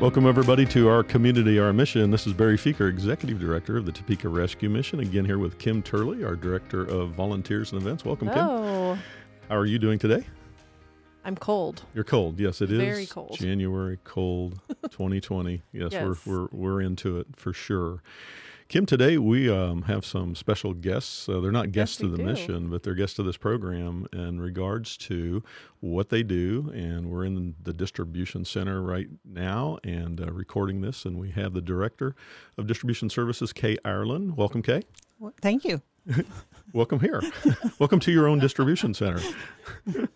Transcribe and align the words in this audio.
Welcome, 0.00 0.26
everybody, 0.26 0.66
to 0.66 0.88
our 0.88 1.02
community, 1.02 1.58
our 1.58 1.72
mission. 1.72 2.10
This 2.10 2.26
is 2.26 2.34
Barry 2.34 2.58
Feaker, 2.58 2.86
Executive 2.88 3.38
Director 3.40 3.78
of 3.78 3.86
the 3.86 3.92
Topeka 3.92 4.28
Rescue 4.28 4.68
Mission. 4.68 5.00
Again, 5.00 5.24
here 5.24 5.38
with 5.38 5.58
Kim 5.58 5.82
Turley, 5.82 6.22
our 6.22 6.36
Director 6.36 6.82
of 6.84 7.10
Volunteers 7.12 7.72
and 7.72 7.80
Events. 7.80 8.04
Welcome, 8.04 8.28
Kim. 8.28 8.38
Oh, 8.38 8.98
How 9.48 9.56
are 9.56 9.64
you 9.64 9.78
doing 9.78 9.98
today? 9.98 10.26
I'm 11.24 11.34
cold. 11.34 11.82
You're 11.94 12.04
cold. 12.04 12.38
Yes, 12.38 12.60
it 12.60 12.70
is. 12.70 12.78
Very 12.78 13.06
cold. 13.06 13.38
January 13.38 13.98
cold 14.04 14.60
2020. 14.90 15.62
Yes, 15.72 15.92
Yes. 15.92 16.04
We're, 16.26 16.42
we're, 16.42 16.48
we're 16.52 16.80
into 16.82 17.18
it 17.18 17.28
for 17.34 17.54
sure. 17.54 18.02
Kim, 18.68 18.84
today 18.84 19.16
we 19.16 19.48
um, 19.48 19.82
have 19.82 20.04
some 20.04 20.34
special 20.34 20.74
guests. 20.74 21.28
Uh, 21.28 21.38
they're 21.38 21.52
not 21.52 21.70
guests 21.70 22.00
we 22.00 22.08
to 22.08 22.10
the 22.10 22.18
do. 22.18 22.24
mission, 22.24 22.68
but 22.68 22.82
they're 22.82 22.96
guests 22.96 23.14
to 23.14 23.22
this 23.22 23.36
program 23.36 24.08
in 24.12 24.40
regards 24.40 24.96
to 24.96 25.44
what 25.78 26.08
they 26.08 26.24
do. 26.24 26.72
And 26.74 27.08
we're 27.08 27.24
in 27.24 27.54
the 27.62 27.72
distribution 27.72 28.44
center 28.44 28.82
right 28.82 29.06
now 29.24 29.78
and 29.84 30.20
uh, 30.20 30.32
recording 30.32 30.80
this. 30.80 31.04
And 31.04 31.16
we 31.16 31.30
have 31.30 31.52
the 31.52 31.60
Director 31.60 32.16
of 32.58 32.66
Distribution 32.66 33.08
Services, 33.08 33.52
Kay 33.52 33.78
Ireland. 33.84 34.36
Welcome, 34.36 34.62
Kay. 34.62 34.82
Well, 35.20 35.32
thank 35.40 35.64
you. 35.64 35.80
Welcome 36.72 36.98
here. 36.98 37.22
Welcome 37.78 38.00
to 38.00 38.10
your 38.10 38.26
own 38.26 38.40
distribution 38.40 38.94
center. 38.94 39.20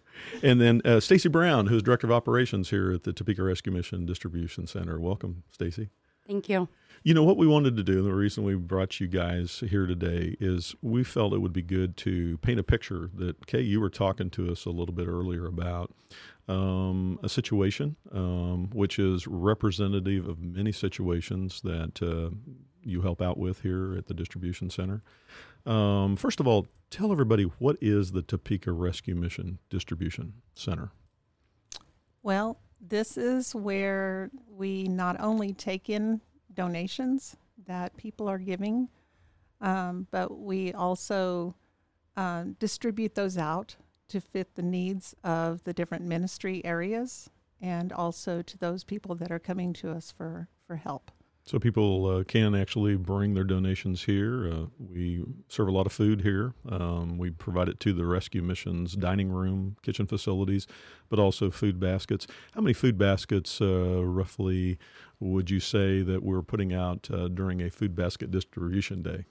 and 0.43 0.61
then 0.61 0.83
uh, 0.85 0.99
Stacy 0.99 1.29
Brown, 1.29 1.69
who's 1.69 1.85
Director 1.85 2.09
of 2.09 2.13
Operations 2.13 2.71
here 2.71 2.93
at 2.93 3.05
the 3.05 3.13
Topeka 3.13 3.45
Rescue 3.45 3.71
Mission 3.71 4.07
Distribution 4.07 4.67
Center. 4.67 4.99
Welcome, 4.99 5.45
Stacy. 5.53 5.91
Thank 6.31 6.49
you. 6.49 6.69
You 7.03 7.13
know 7.13 7.25
what 7.25 7.37
we 7.37 7.49
wanted 7.49 7.77
to 7.77 7.83
do, 7.83 7.99
and 7.99 8.07
the 8.07 8.15
reason 8.15 8.45
we 8.45 8.55
brought 8.55 9.01
you 9.01 9.09
guys 9.09 9.65
here 9.69 9.85
today 9.85 10.37
is 10.39 10.77
we 10.81 11.03
felt 11.03 11.33
it 11.33 11.41
would 11.41 11.53
be 11.53 11.61
good 11.61 11.97
to 11.99 12.39
paint 12.39 12.61
a 12.61 12.63
picture 12.63 13.11
that 13.15 13.49
Kay, 13.49 13.63
you 13.63 13.81
were 13.81 13.91
talking 13.91 14.31
to 14.31 14.53
us 14.53 14.65
a 14.65 14.71
little 14.71 14.95
bit 14.95 15.09
earlier 15.09 15.47
about 15.47 15.93
um, 16.47 17.19
a 17.25 17.29
situation 17.29 17.97
um, 18.13 18.71
which 18.73 18.97
is 19.01 19.27
representative 19.27 20.29
of 20.29 20.41
many 20.41 20.71
situations 20.71 21.63
that 21.63 22.01
uh, 22.01 22.33
you 22.85 23.03
help 23.03 23.21
out 23.21 23.37
with 23.37 23.63
here 23.63 23.97
at 23.97 24.07
the 24.07 24.15
distribution 24.15 24.71
center. 24.71 25.03
Um, 25.67 26.15
first 26.15 26.39
of 26.39 26.47
all, 26.47 26.69
tell 26.91 27.11
everybody 27.11 27.43
what 27.59 27.77
is 27.81 28.13
the 28.13 28.23
Topeka 28.23 28.71
Rescue 28.71 29.17
Mission 29.17 29.59
Distribution 29.69 30.35
Center? 30.55 30.93
Well, 32.23 32.61
this 32.81 33.17
is 33.17 33.55
where 33.55 34.31
we 34.49 34.85
not 34.85 35.21
only 35.21 35.53
take 35.53 35.91
in 35.91 36.21
donations 36.55 37.37
that 37.67 37.97
people 37.97 38.29
are 38.29 38.39
giving, 38.39 38.89
um, 39.61 40.07
but 40.11 40.39
we 40.39 40.73
also 40.73 41.55
uh, 42.17 42.45
distribute 42.59 43.15
those 43.15 43.37
out 43.37 43.77
to 44.09 44.21
fit 44.21 44.55
the 44.55 44.63
needs 44.63 45.15
of 45.23 45.63
the 45.65 45.73
different 45.73 46.05
ministry 46.05 46.65
areas 46.65 47.31
and 47.61 47.93
also 47.93 48.43
to 48.43 48.59
those 48.59 48.83
people 48.85 49.15
that 49.15 49.31
are 49.31 49.39
coming 49.39 49.73
to 49.73 49.91
us 49.91 50.11
for, 50.11 50.49
for 50.67 50.77
help. 50.77 51.11
So 51.45 51.59
people 51.59 52.07
uh, 52.07 52.25
can 52.25 52.55
actually 52.55 52.97
bring 52.97 53.35
their 53.35 53.45
donations 53.45 54.05
here. 54.05 54.49
Uh, 54.53 54.67
we 54.79 55.25
serve 55.49 55.69
a 55.69 55.73
lot 55.73 55.87
of 55.87 55.93
food 55.93 56.21
here. 56.21 56.55
Um, 56.69 57.19
we 57.19 57.31
provide 57.31 57.69
it 57.69 57.81
to 57.81 57.93
the 57.93 58.05
rescue 58.05 58.43
missions 58.43 58.95
dining 58.95 59.31
room, 59.31 59.77
kitchen 59.83 60.07
facilities, 60.07 60.67
but 61.09 61.19
also 61.19 61.51
food 61.51 61.81
baskets. 61.81 62.27
How 62.53 62.61
many 62.61 62.73
food 62.73 62.97
baskets, 62.99 63.61
uh, 63.61 64.05
roughly, 64.05 64.79
would 65.19 65.51
you 65.51 65.61
say 65.61 66.03
that 66.03 66.23
we're 66.23 66.43
putting 66.43 66.73
out 66.73 67.09
uh, 67.13 67.29
during 67.29 67.61
a 67.63 67.71
food 67.71 67.97
basket 67.97 68.31
distribution 68.31 69.03
day? 69.03 69.25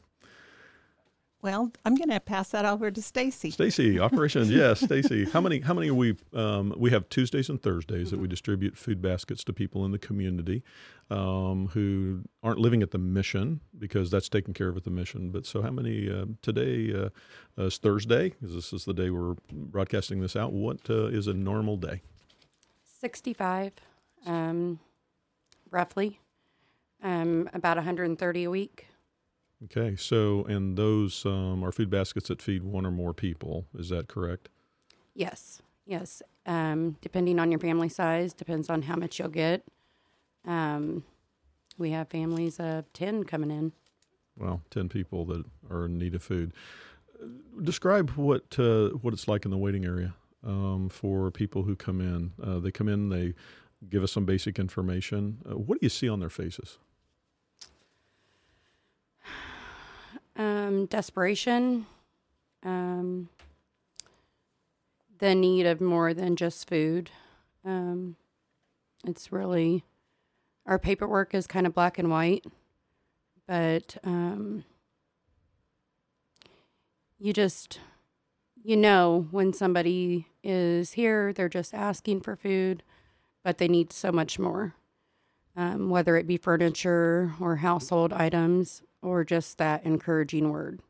Well, 1.41 1.71
I'm 1.85 1.95
going 1.95 2.09
to 2.09 2.19
pass 2.19 2.49
that 2.49 2.65
over 2.65 2.91
to 2.91 3.01
Stacy. 3.01 3.51
Stacy, 3.51 3.97
operations, 3.97 4.49
yes, 4.51 4.81
Stacy. 4.81 5.23
How 5.23 5.39
many? 5.39 5.61
How 5.61 5.73
many 5.73 5.89
are 5.89 5.93
we? 5.93 6.17
Um, 6.33 6.73
we 6.77 6.91
have 6.91 7.07
Tuesdays 7.07 7.47
and 7.47 7.61
Thursdays 7.61 8.11
that 8.11 8.19
we 8.19 8.27
distribute 8.27 8.77
food 8.77 9.01
baskets 9.01 9.45
to 9.45 9.53
people 9.53 9.85
in 9.85 9.91
the 9.91 9.99
community 9.99 10.63
um, 11.09 11.69
who 11.73 12.23
aren't 12.43 12.59
living 12.59 12.83
at 12.83 12.91
the 12.91 12.97
mission 12.97 13.61
because 13.77 14.11
that's 14.11 14.27
taken 14.27 14.53
care 14.53 14.67
of 14.67 14.75
at 14.75 14.83
the 14.83 14.89
mission. 14.89 15.29
But 15.31 15.45
so, 15.45 15.61
how 15.61 15.71
many 15.71 16.09
uh, 16.09 16.25
today? 16.41 16.93
Uh, 16.93 17.09
is 17.57 17.77
Thursday 17.77 18.29
because 18.29 18.55
this 18.55 18.73
is 18.73 18.85
the 18.85 18.93
day 18.93 19.09
we're 19.09 19.35
broadcasting 19.51 20.21
this 20.21 20.35
out. 20.35 20.53
What 20.53 20.89
uh, 20.89 21.07
is 21.07 21.27
a 21.27 21.33
normal 21.33 21.77
day? 21.77 22.01
65, 22.83 23.73
um, 24.25 24.79
roughly. 25.71 26.19
Um, 27.01 27.49
about 27.53 27.77
130 27.77 28.43
a 28.43 28.49
week. 28.49 28.88
Okay, 29.65 29.95
so 29.97 30.45
and 30.45 30.77
those 30.77 31.25
um, 31.25 31.63
are 31.63 31.71
food 31.71 31.89
baskets 31.89 32.29
that 32.29 32.41
feed 32.41 32.63
one 32.63 32.85
or 32.85 32.91
more 32.91 33.13
people. 33.13 33.65
Is 33.77 33.89
that 33.89 34.07
correct? 34.07 34.47
Yes, 35.13 35.61
yes. 35.85 36.21
Um, 36.45 36.95
depending 37.01 37.39
on 37.39 37.51
your 37.51 37.59
family 37.59 37.89
size, 37.89 38.33
depends 38.33 38.69
on 38.69 38.83
how 38.83 38.95
much 38.95 39.19
you'll 39.19 39.27
get. 39.27 39.63
Um, 40.45 41.03
we 41.77 41.91
have 41.91 42.07
families 42.09 42.59
of 42.59 42.91
10 42.93 43.25
coming 43.25 43.51
in. 43.51 43.73
well, 44.37 44.61
ten 44.69 44.87
people 44.89 45.25
that 45.25 45.43
are 45.69 45.85
in 45.85 45.97
need 45.97 46.15
of 46.15 46.23
food. 46.23 46.53
Describe 47.61 48.11
what 48.11 48.57
uh, 48.57 48.89
what 49.01 49.13
it's 49.13 49.27
like 49.27 49.43
in 49.43 49.51
the 49.51 49.57
waiting 49.57 49.85
area 49.85 50.13
um, 50.45 50.87
for 50.89 51.29
people 51.31 51.63
who 51.63 51.75
come 51.75 51.99
in. 51.99 52.31
Uh, 52.41 52.59
they 52.59 52.71
come 52.71 52.87
in, 52.87 53.09
they 53.09 53.33
give 53.89 54.03
us 54.03 54.11
some 54.13 54.25
basic 54.25 54.57
information. 54.57 55.39
Uh, 55.49 55.57
what 55.57 55.79
do 55.79 55.85
you 55.85 55.89
see 55.89 56.07
on 56.07 56.21
their 56.21 56.29
faces? 56.29 56.77
Um, 60.69 60.85
desperation, 60.85 61.87
um, 62.63 63.29
the 65.17 65.33
need 65.33 65.65
of 65.65 65.81
more 65.81 66.13
than 66.13 66.35
just 66.35 66.69
food. 66.69 67.09
Um, 67.65 68.17
it's 69.03 69.31
really, 69.31 69.83
our 70.67 70.77
paperwork 70.77 71.33
is 71.33 71.47
kind 71.47 71.65
of 71.65 71.73
black 71.73 71.97
and 71.97 72.11
white, 72.11 72.45
but 73.47 73.97
um, 74.03 74.63
you 77.17 77.33
just, 77.33 77.79
you 78.63 78.77
know, 78.77 79.27
when 79.31 79.53
somebody 79.53 80.27
is 80.43 80.91
here, 80.91 81.33
they're 81.33 81.49
just 81.49 81.73
asking 81.73 82.21
for 82.21 82.35
food, 82.35 82.83
but 83.43 83.57
they 83.57 83.67
need 83.67 83.91
so 83.91 84.11
much 84.11 84.37
more. 84.37 84.75
Um, 85.57 85.89
whether 85.89 86.15
it 86.15 86.27
be 86.27 86.37
furniture 86.37 87.33
or 87.39 87.55
household 87.55 88.13
items 88.13 88.83
or 89.01 89.23
just 89.23 89.57
that 89.57 89.83
encouraging 89.83 90.49
word 90.49 90.81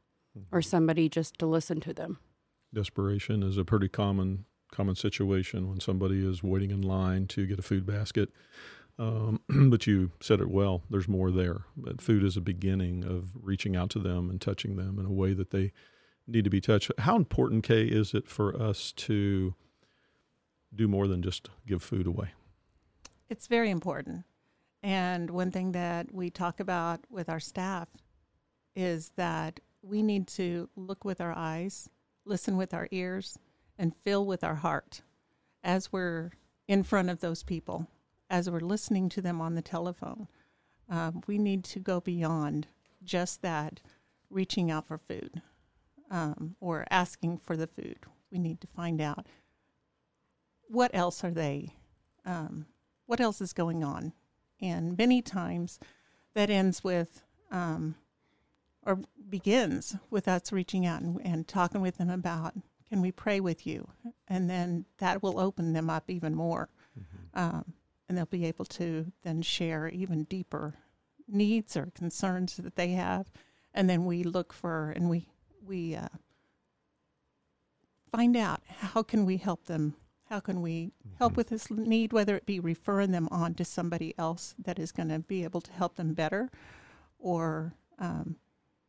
or 0.52 0.62
somebody 0.62 1.10
just 1.10 1.38
to 1.40 1.46
listen 1.46 1.80
to 1.82 1.94
them. 1.94 2.20
Desperation 2.74 3.44
is 3.44 3.58
a 3.58 3.66
pretty 3.66 3.88
common 3.88 4.46
common 4.72 4.96
situation 4.96 5.68
when 5.68 5.80
somebody 5.80 6.26
is 6.26 6.44
waiting 6.44 6.70
in 6.70 6.82
line 6.82 7.26
to 7.26 7.48
get 7.48 7.58
a 7.58 7.64
food 7.64 7.86
basket. 7.86 8.30
Um, 9.00 9.42
but 9.70 9.88
you 9.88 10.12
said 10.22 10.40
it 10.40 10.50
well. 10.50 10.84
There's 10.90 11.08
more 11.08 11.32
there. 11.32 11.62
But 11.76 12.02
food 12.02 12.24
is 12.24 12.38
a 12.38 12.42
beginning 12.42 13.04
of 13.04 13.32
reaching 13.34 13.76
out 13.76 13.90
to 13.92 14.00
them 14.00 14.30
and 14.30 14.40
touching 14.40 14.76
them 14.76 15.00
in 15.00 15.06
a 15.06 15.12
way 15.12 15.34
that 15.34 15.50
they 15.50 15.72
need 16.28 16.44
to 16.44 16.50
be 16.52 16.62
touched. 16.62 16.92
How 17.00 17.16
important, 17.16 17.64
Kay, 17.64 17.86
is 17.86 18.14
it 18.14 18.28
for 18.28 18.56
us 18.62 18.92
to 18.94 19.56
do 20.76 20.88
more 20.88 21.08
than 21.08 21.24
just 21.24 21.50
give 21.66 21.82
food 21.82 22.06
away? 22.06 22.34
It's 23.28 23.48
very 23.48 23.72
important. 23.72 24.26
And 24.82 25.30
one 25.30 25.52
thing 25.52 25.74
that 25.74 26.14
we 26.14 26.30
talk 26.30 26.60
about 26.60 27.02
with 27.10 27.30
our 27.30 27.40
staff 27.40 27.90
is 28.76 29.12
that 29.18 29.60
we 29.82 30.02
need 30.02 30.28
to 30.28 30.70
look 30.76 31.04
with 31.04 31.20
our 31.22 31.34
eyes, 31.36 31.90
listen 32.26 32.58
with 32.58 32.74
our 32.74 32.88
ears, 32.92 33.38
and 33.78 33.96
feel 33.96 34.26
with 34.26 34.44
our 34.44 34.56
heart 34.56 35.02
as 35.64 35.92
we're 35.92 36.32
in 36.68 36.84
front 36.84 37.10
of 37.10 37.20
those 37.20 37.44
people, 37.44 37.88
as 38.30 38.50
we're 38.50 38.60
listening 38.60 39.10
to 39.10 39.22
them 39.22 39.42
on 39.42 39.56
the 39.56 39.62
telephone. 39.62 40.28
Um, 40.90 41.22
we 41.28 41.38
need 41.38 41.64
to 41.66 41.80
go 41.80 42.00
beyond 42.00 42.68
just 43.04 43.42
that 43.42 43.82
reaching 44.30 44.72
out 44.72 44.88
for 44.88 44.98
food 44.98 45.42
um, 46.12 46.56
or 46.60 46.86
asking 46.90 47.40
for 47.40 47.58
the 47.58 47.68
food. 47.68 47.98
We 48.32 48.40
need 48.40 48.62
to 48.62 48.68
find 48.68 49.02
out 49.02 49.28
what 50.68 50.92
else 50.94 51.24
are 51.24 51.32
they, 51.32 51.74
um, 52.26 52.66
what 53.06 53.20
else 53.20 53.42
is 53.42 53.54
going 53.54 53.84
on. 53.84 54.14
And 54.62 54.98
many 54.98 55.22
times 55.22 55.80
that 56.34 56.50
ends 56.50 56.84
with, 56.84 57.24
um, 57.52 57.96
or 58.86 59.00
begins 59.30 59.96
with 60.10 60.28
us 60.28 60.52
reaching 60.52 60.86
out 60.86 61.02
and, 61.02 61.20
and 61.24 61.48
talking 61.48 61.82
with 61.82 61.98
them 61.98 62.10
about, 62.10 62.54
can 62.90 63.02
we 63.02 63.12
pray 63.12 63.40
with 63.40 63.68
you? 63.68 63.88
And 64.28 64.50
then 64.50 64.86
that 64.98 65.22
will 65.22 65.40
open 65.40 65.74
them 65.74 65.90
up 65.90 66.10
even 66.10 66.36
more. 66.36 66.70
Um, 67.34 67.74
and 68.08 68.18
they'll 68.18 68.26
be 68.26 68.46
able 68.46 68.66
to 68.66 69.12
then 69.24 69.42
share 69.44 69.88
even 69.90 70.24
deeper 70.24 70.74
needs 71.28 71.78
or 71.78 71.92
concerns 71.94 72.58
that 72.58 72.76
they 72.76 72.90
have. 72.90 73.32
And 73.74 73.90
then 73.90 74.06
we 74.06 74.24
look 74.24 74.52
for 74.52 74.90
and 74.92 75.10
we, 75.10 75.30
we 75.64 75.96
uh, 75.96 76.08
find 78.12 78.36
out 78.36 78.62
how 78.66 79.04
can 79.04 79.26
we 79.26 79.38
help 79.38 79.66
them 79.66 79.96
how 80.30 80.40
can 80.40 80.62
we 80.62 80.92
help 81.18 81.36
with 81.36 81.50
this 81.50 81.72
need 81.72 82.14
whether 82.14 82.36
it 82.36 82.46
be 82.46 82.60
referring 82.60 83.12
them 83.12 83.28
on 83.32 83.54
to 83.56 83.66
somebody 83.66 84.14
else 84.18 84.56
that 84.64 84.78
is 84.80 84.92
going 84.92 85.10
to 85.10 85.20
be 85.20 85.44
able 85.44 85.62
to 85.62 85.72
help 85.72 85.96
them 85.96 86.14
better 86.14 86.50
or 87.18 87.74
um, 87.98 88.36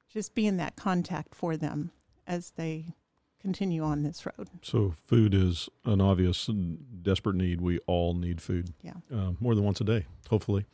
just 0.09 0.35
being 0.35 0.57
that 0.57 0.77
contact 0.77 1.35
for 1.35 1.57
them 1.57 1.91
as 2.27 2.53
they 2.53 2.95
continue 3.41 3.83
on 3.83 4.03
this 4.03 4.27
road 4.27 4.49
So 4.63 4.95
food 5.07 5.35
is 5.35 5.69
an 5.85 6.01
obvious 6.01 6.49
desperate 7.03 7.37
need. 7.37 7.61
We 7.61 7.79
all 7.87 8.15
need 8.15 8.41
food. 8.41 8.75
Yeah. 8.83 8.93
Uh, 9.13 9.33
more 9.41 9.55
than 9.55 9.65
once 9.65 9.81
a 9.81 9.85
day, 9.85 10.07
hopefully. 10.29 10.67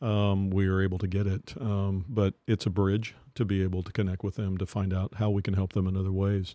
Um, 0.00 0.50
we 0.50 0.66
are 0.66 0.80
able 0.80 0.98
to 0.98 1.06
get 1.08 1.26
it. 1.26 1.54
Um, 1.60 2.04
but 2.08 2.34
it's 2.46 2.66
a 2.66 2.70
bridge 2.70 3.14
to 3.34 3.44
be 3.44 3.62
able 3.62 3.82
to 3.82 3.90
connect 3.92 4.22
with 4.22 4.36
them 4.36 4.58
to 4.58 4.66
find 4.66 4.94
out 4.94 5.14
how 5.14 5.30
we 5.30 5.42
can 5.42 5.54
help 5.54 5.72
them 5.72 5.86
in 5.88 5.96
other 5.96 6.12
ways. 6.12 6.54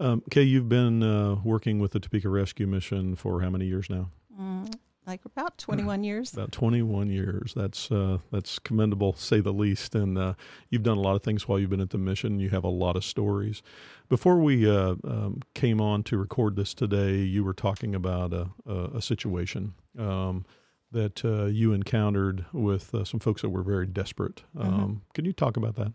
Um, 0.00 0.22
Kay, 0.30 0.42
you've 0.42 0.68
been 0.68 1.02
uh, 1.02 1.36
working 1.44 1.78
with 1.78 1.92
the 1.92 2.00
Topeka 2.00 2.28
Rescue 2.28 2.66
Mission 2.66 3.14
for 3.14 3.40
how 3.42 3.50
many 3.50 3.66
years 3.66 3.88
now? 3.88 4.10
Mm, 4.38 4.74
like 5.06 5.24
about 5.24 5.56
21 5.58 6.02
years. 6.04 6.32
About 6.32 6.52
21 6.52 7.08
years. 7.10 7.52
That's 7.54 7.90
uh, 7.90 8.18
that's 8.32 8.58
commendable, 8.58 9.14
say 9.14 9.40
the 9.40 9.52
least. 9.52 9.94
And 9.94 10.18
uh, 10.18 10.34
you've 10.68 10.82
done 10.82 10.96
a 10.98 11.00
lot 11.00 11.14
of 11.14 11.22
things 11.22 11.46
while 11.46 11.58
you've 11.58 11.70
been 11.70 11.80
at 11.80 11.90
the 11.90 11.98
mission. 11.98 12.40
You 12.40 12.50
have 12.50 12.64
a 12.64 12.68
lot 12.68 12.96
of 12.96 13.04
stories. 13.04 13.62
Before 14.08 14.38
we 14.38 14.68
uh, 14.68 14.96
um, 15.04 15.40
came 15.54 15.80
on 15.80 16.02
to 16.04 16.18
record 16.18 16.56
this 16.56 16.74
today, 16.74 17.18
you 17.18 17.44
were 17.44 17.54
talking 17.54 17.94
about 17.94 18.32
a, 18.32 18.50
a, 18.66 18.84
a 18.96 19.02
situation 19.02 19.74
um, 19.98 20.44
that 20.90 21.24
uh, 21.24 21.46
you 21.46 21.72
encountered 21.72 22.44
with 22.52 22.94
uh, 22.94 23.04
some 23.04 23.20
folks 23.20 23.42
that 23.42 23.50
were 23.50 23.62
very 23.62 23.86
desperate. 23.86 24.42
Um, 24.58 24.70
Mhm. 24.70 25.14
Can 25.14 25.24
you 25.24 25.32
talk 25.32 25.56
about 25.56 25.76
that? 25.76 25.92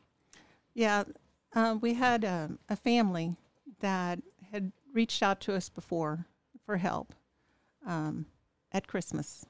Yeah, 0.74 1.04
um, 1.54 1.80
we 1.82 1.94
had 1.96 2.24
a, 2.24 2.52
a 2.70 2.76
family 2.76 3.36
that 3.80 4.20
had 4.52 4.72
reached 4.94 5.22
out 5.22 5.40
to 5.42 5.56
us 5.56 5.70
before 5.70 6.26
for 6.66 6.78
help 6.78 7.14
um, 7.86 8.26
at 8.72 8.88
Christmas, 8.88 9.46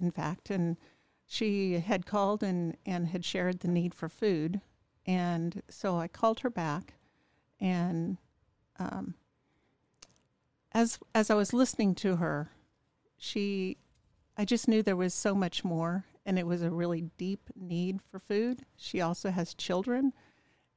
in 0.00 0.10
fact, 0.10 0.50
and 0.50 0.76
she 1.26 1.74
had 1.74 2.06
called 2.06 2.42
and, 2.42 2.76
and 2.84 3.08
had 3.08 3.24
shared 3.24 3.60
the 3.60 3.68
need 3.68 3.94
for 3.94 4.08
food, 4.08 4.60
and 5.06 5.62
so 5.68 5.98
I 5.98 6.08
called 6.08 6.40
her 6.40 6.50
back, 6.50 6.94
and 7.60 8.18
um, 8.78 9.14
as 10.72 10.98
as 11.14 11.30
I 11.30 11.34
was 11.34 11.52
listening 11.52 11.94
to 11.96 12.16
her, 12.16 12.50
she, 13.16 13.78
I 14.36 14.44
just 14.44 14.68
knew 14.68 14.82
there 14.82 14.96
was 14.96 15.14
so 15.14 15.34
much 15.34 15.64
more, 15.64 16.04
and 16.26 16.38
it 16.38 16.46
was 16.46 16.62
a 16.62 16.70
really 16.70 17.02
deep 17.16 17.50
need 17.56 18.00
for 18.02 18.18
food. 18.18 18.64
She 18.76 19.00
also 19.00 19.30
has 19.30 19.54
children 19.54 20.12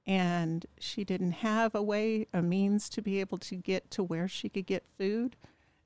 and 0.08 0.66
she 0.80 1.04
didn't 1.04 1.32
have 1.32 1.74
a 1.74 1.82
way, 1.82 2.28
a 2.34 2.42
means 2.42 2.90
to 2.90 3.02
be 3.02 3.20
able 3.20 3.38
to 3.40 3.56
get 3.56 3.90
to 3.92 4.04
where 4.04 4.28
she 4.28 4.50
could 4.50 4.66
get 4.66 4.86
food. 4.98 5.36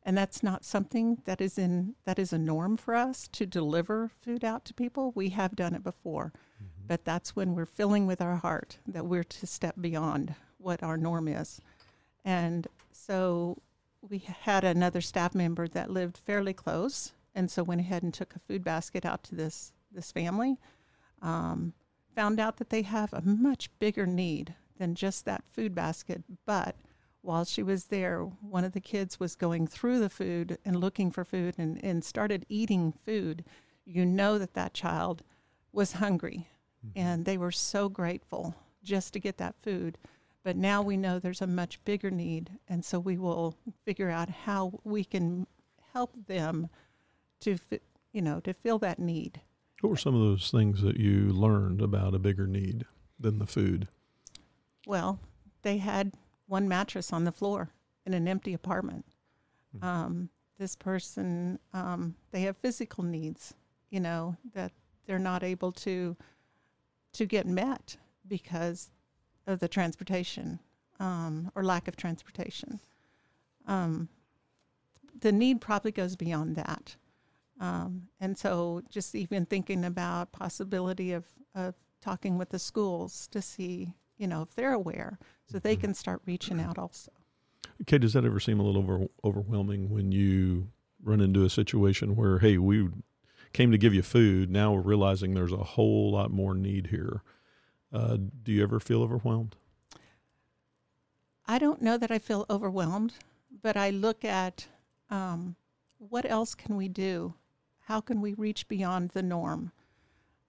And 0.04 0.18
that's 0.18 0.42
not 0.44 0.66
something 0.66 1.22
that 1.26 1.42
is 1.42 1.58
in 1.58 1.96
that 2.06 2.20
is 2.20 2.34
a 2.34 2.38
norm 2.38 2.78
for 2.78 2.96
us 2.96 3.28
to 3.34 3.46
deliver 3.46 4.10
food 4.22 4.44
out 4.44 4.66
to 4.66 4.74
people. 4.74 5.12
We 5.16 5.30
have 5.30 5.56
done 5.56 5.76
it 5.76 5.84
before, 5.84 6.34
but 6.88 7.06
that's 7.06 7.36
when 7.36 7.54
we're 7.54 7.66
filling 7.66 8.08
with 8.08 8.22
our 8.22 8.38
heart 8.38 8.78
that 8.88 9.06
we're 9.06 9.24
to 9.24 9.48
step 9.48 9.76
beyond 9.80 10.36
what 10.58 10.84
our 10.84 10.98
norm 10.98 11.28
is. 11.28 11.62
And 12.26 12.68
so 12.92 13.62
we 14.02 14.20
had 14.20 14.64
another 14.64 15.02
staff 15.02 15.36
member 15.36 15.68
that 15.68 15.92
lived 15.92 16.18
fairly 16.18 16.54
close, 16.54 17.14
and 17.36 17.52
so 17.52 17.64
went 17.64 17.82
ahead 17.82 18.04
and 18.04 18.14
took 18.14 18.36
a 18.36 18.40
food 18.40 18.64
basket 18.64 19.06
out 19.06 19.24
to 19.24 19.36
this 19.36 19.74
this 19.92 20.12
family. 20.12 20.58
Um, 21.22 21.74
found 22.16 22.40
out 22.40 22.58
that 22.58 22.70
they 22.70 22.82
have 22.82 23.14
a 23.14 23.22
much 23.22 23.70
bigger 23.80 24.06
need 24.06 24.56
than 24.78 24.96
just 24.96 25.26
that 25.26 25.44
food 25.52 25.76
basket. 25.76 26.24
But 26.46 26.76
while 27.22 27.46
she 27.46 27.64
was 27.64 27.86
there, 27.86 28.22
one 28.22 28.64
of 28.64 28.72
the 28.72 28.80
kids 28.80 29.20
was 29.20 29.36
going 29.36 29.68
through 29.68 30.00
the 30.00 30.10
food 30.10 30.58
and 30.66 30.80
looking 30.80 31.12
for 31.12 31.26
food 31.26 31.56
and, 31.58 31.84
and 31.84 32.04
started 32.04 32.46
eating 32.50 32.94
food. 33.06 33.44
You 33.86 34.06
know 34.06 34.38
that 34.38 34.54
that 34.54 34.74
child 34.74 35.24
was 35.72 35.94
hungry, 35.94 36.48
mm-hmm. 36.86 37.00
and 37.00 37.26
they 37.26 37.38
were 37.38 37.52
so 37.52 37.90
grateful 37.90 38.56
just 38.84 39.14
to 39.14 39.20
get 39.20 39.38
that 39.38 39.56
food. 39.62 39.98
But 40.44 40.56
now 40.56 40.82
we 40.82 40.96
know 40.96 41.20
there's 41.20 41.42
a 41.42 41.48
much 41.48 41.84
bigger 41.84 42.10
need, 42.10 42.52
and 42.68 42.84
so 42.84 43.00
we 43.00 43.18
will 43.18 43.56
figure 43.86 44.10
out 44.10 44.30
how 44.30 44.80
we 44.84 45.04
can 45.04 45.46
help 45.94 46.14
them 46.28 46.70
to, 47.42 47.58
you 48.14 48.22
know, 48.22 48.40
to 48.40 48.54
fill 48.54 48.80
that 48.80 49.00
need. 49.00 49.42
What 49.82 49.90
were 49.90 49.98
some 49.98 50.16
of 50.16 50.22
those 50.22 50.52
things 50.52 50.82
that 50.82 50.98
you 50.98 51.30
learned 51.32 51.82
about 51.82 52.14
a 52.14 52.20
bigger 52.20 52.48
need 52.48 52.86
than 53.20 53.40
the 53.40 53.48
food? 53.48 53.88
Well, 54.86 55.20
they 55.62 55.78
had 55.78 56.14
one 56.48 56.68
mattress 56.68 57.14
on 57.14 57.24
the 57.24 57.32
floor 57.32 57.70
in 58.06 58.14
an 58.14 58.28
empty 58.28 58.54
apartment. 58.54 59.06
Mhm. 59.76 59.84
Um, 59.84 60.30
this 60.58 60.76
person, 60.76 61.60
um, 61.74 62.16
they 62.32 62.42
have 62.42 62.58
physical 62.58 63.04
needs, 63.04 63.54
you 63.90 64.00
know, 64.00 64.36
that 64.54 64.74
they're 65.06 65.20
not 65.20 65.44
able 65.44 65.72
to 65.72 66.18
to 67.12 67.26
get 67.26 67.48
met 67.48 67.98
because 68.28 68.92
of 69.48 69.60
the 69.60 69.68
transportation 69.68 70.60
um, 71.00 71.52
or 71.56 71.64
lack 71.64 71.88
of 71.88 71.96
transportation. 71.96 72.80
Um, 73.66 74.10
the 75.20 75.32
need 75.32 75.60
probably 75.60 75.92
goes 75.92 76.16
beyond 76.16 76.56
that. 76.56 76.96
Um, 77.60 78.08
and 78.20 78.38
so 78.38 78.82
just 78.90 79.14
even 79.16 79.46
thinking 79.46 79.84
about 79.84 80.32
possibility 80.32 81.12
of, 81.12 81.26
of 81.56 81.76
talking 82.02 82.38
with 82.38 82.50
the 82.50 82.60
schools 82.60 83.28
to 83.32 83.42
see, 83.42 83.94
you 84.18 84.28
know, 84.28 84.42
if 84.42 84.56
they're 84.56 84.74
aware 84.74 85.20
so 85.46 85.60
they 85.60 85.76
Mhm. 85.76 85.82
can 85.82 85.94
start 85.94 86.22
reaching 86.26 86.60
out 86.62 86.78
also. 86.78 87.12
Kay, 87.86 87.98
does 87.98 88.14
that 88.14 88.26
ever 88.26 88.40
seem 88.40 88.60
a 88.60 88.64
little 88.64 88.82
over, 88.82 89.08
overwhelming 89.24 89.90
when 89.90 90.12
you 90.12 90.70
run 91.04 91.22
into 91.22 91.44
a 91.44 91.50
situation 91.50 92.16
where, 92.16 92.40
hey, 92.40 92.58
we 92.58 92.90
came 93.54 93.72
to 93.72 93.78
give 93.78 93.94
you 93.94 94.02
food, 94.02 94.50
now 94.50 94.74
we're 94.74 94.82
realizing 94.82 95.34
there's 95.34 95.52
a 95.52 95.58
whole 95.58 96.12
lot 96.12 96.32
more 96.32 96.54
need 96.56 96.88
here? 96.88 97.24
Uh, 97.92 98.18
do 98.44 98.52
you 98.52 98.64
ever 98.64 98.80
feel 98.80 99.02
overwhelmed? 99.02 99.56
I 101.46 101.58
don't 101.58 101.82
know 101.82 101.98
that 101.98 102.12
I 102.12 102.20
feel 102.20 102.46
overwhelmed, 102.50 103.14
but 103.62 103.76
I 103.76 103.90
look 103.90 104.24
at 104.24 104.68
um, 105.10 105.56
what 105.98 106.30
else 106.30 106.54
can 106.54 106.76
we 106.78 106.88
do? 106.88 107.34
How 107.90 108.02
can 108.02 108.22
we 108.22 108.36
reach 108.36 108.68
beyond 108.68 109.10
the 109.10 109.24
norm? 109.24 109.72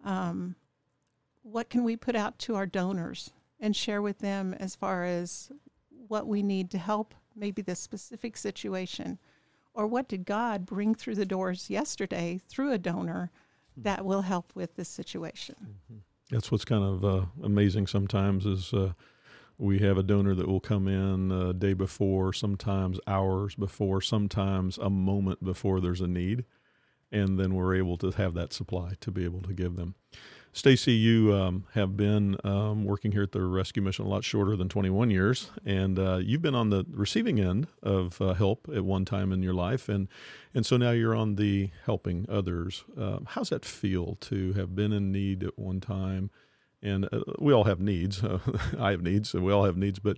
Um, 0.04 0.56
what 1.40 1.70
can 1.70 1.84
we 1.84 1.96
put 1.96 2.14
out 2.14 2.38
to 2.40 2.54
our 2.54 2.66
donors 2.66 3.30
and 3.58 3.74
share 3.74 4.02
with 4.02 4.18
them 4.18 4.52
as 4.60 4.76
far 4.76 5.04
as 5.04 5.50
what 6.06 6.26
we 6.26 6.42
need 6.42 6.70
to 6.72 6.78
help 6.78 7.14
maybe 7.34 7.62
this 7.62 7.80
specific 7.80 8.36
situation? 8.36 9.18
Or 9.72 9.86
what 9.86 10.06
did 10.06 10.26
God 10.26 10.66
bring 10.66 10.94
through 10.94 11.14
the 11.14 11.24
doors 11.24 11.70
yesterday 11.70 12.38
through 12.46 12.72
a 12.72 12.78
donor 12.78 13.30
that 13.74 14.04
will 14.04 14.20
help 14.20 14.52
with 14.54 14.76
this 14.76 14.90
situation? 14.90 15.56
That's 16.30 16.52
what's 16.52 16.66
kind 16.66 16.84
of 16.84 17.04
uh, 17.06 17.24
amazing 17.42 17.86
sometimes 17.86 18.44
is 18.44 18.74
uh, 18.74 18.92
we 19.56 19.78
have 19.78 19.96
a 19.96 20.02
donor 20.02 20.34
that 20.34 20.46
will 20.46 20.60
come 20.60 20.86
in 20.86 21.32
a 21.32 21.54
day 21.54 21.72
before, 21.72 22.34
sometimes 22.34 23.00
hours 23.06 23.54
before, 23.54 24.02
sometimes 24.02 24.76
a 24.76 24.90
moment 24.90 25.42
before 25.42 25.80
there's 25.80 26.02
a 26.02 26.06
need, 26.06 26.44
and 27.12 27.38
then 27.38 27.54
we're 27.54 27.74
able 27.74 27.96
to 27.98 28.10
have 28.10 28.34
that 28.34 28.52
supply 28.52 28.92
to 29.00 29.10
be 29.10 29.24
able 29.24 29.42
to 29.42 29.52
give 29.52 29.76
them. 29.76 29.94
Stacy, 30.52 30.92
you 30.92 31.32
um, 31.32 31.64
have 31.74 31.96
been 31.96 32.36
um, 32.42 32.84
working 32.84 33.12
here 33.12 33.22
at 33.22 33.30
the 33.30 33.40
rescue 33.40 33.80
mission 33.82 34.04
a 34.04 34.08
lot 34.08 34.24
shorter 34.24 34.56
than 34.56 34.68
21 34.68 35.08
years, 35.08 35.50
and 35.64 35.96
uh, 35.96 36.16
you've 36.16 36.42
been 36.42 36.56
on 36.56 36.70
the 36.70 36.84
receiving 36.90 37.38
end 37.38 37.68
of 37.84 38.20
uh, 38.20 38.34
help 38.34 38.68
at 38.74 38.84
one 38.84 39.04
time 39.04 39.30
in 39.32 39.44
your 39.44 39.54
life, 39.54 39.88
and 39.88 40.08
and 40.52 40.66
so 40.66 40.76
now 40.76 40.90
you're 40.90 41.14
on 41.14 41.36
the 41.36 41.70
helping 41.84 42.26
others. 42.28 42.84
Um, 42.98 43.26
how's 43.30 43.50
that 43.50 43.64
feel 43.64 44.16
to 44.22 44.52
have 44.54 44.74
been 44.74 44.92
in 44.92 45.12
need 45.12 45.44
at 45.44 45.56
one 45.56 45.80
time? 45.80 46.30
And 46.82 47.04
uh, 47.12 47.20
we 47.38 47.52
all 47.52 47.64
have 47.64 47.78
needs. 47.78 48.24
Uh, 48.24 48.40
I 48.78 48.90
have 48.90 49.02
needs, 49.02 49.32
and 49.34 49.44
we 49.44 49.52
all 49.52 49.64
have 49.64 49.76
needs. 49.76 50.00
But 50.00 50.16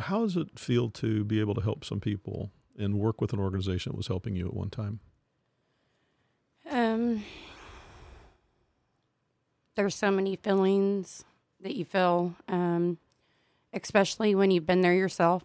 how 0.00 0.22
does 0.22 0.36
it 0.36 0.58
feel 0.58 0.90
to 0.90 1.22
be 1.22 1.38
able 1.38 1.54
to 1.54 1.60
help 1.60 1.84
some 1.84 2.00
people 2.00 2.50
and 2.76 2.98
work 2.98 3.20
with 3.20 3.32
an 3.32 3.38
organization 3.38 3.92
that 3.92 3.96
was 3.96 4.08
helping 4.08 4.34
you 4.34 4.46
at 4.46 4.54
one 4.54 4.70
time? 4.70 4.98
Um, 7.06 7.22
there's 9.76 9.94
so 9.94 10.10
many 10.10 10.36
feelings 10.36 11.24
that 11.60 11.76
you 11.76 11.84
feel, 11.84 12.34
um, 12.48 12.98
especially 13.72 14.34
when 14.34 14.50
you've 14.50 14.66
been 14.66 14.80
there 14.80 14.94
yourself. 14.94 15.44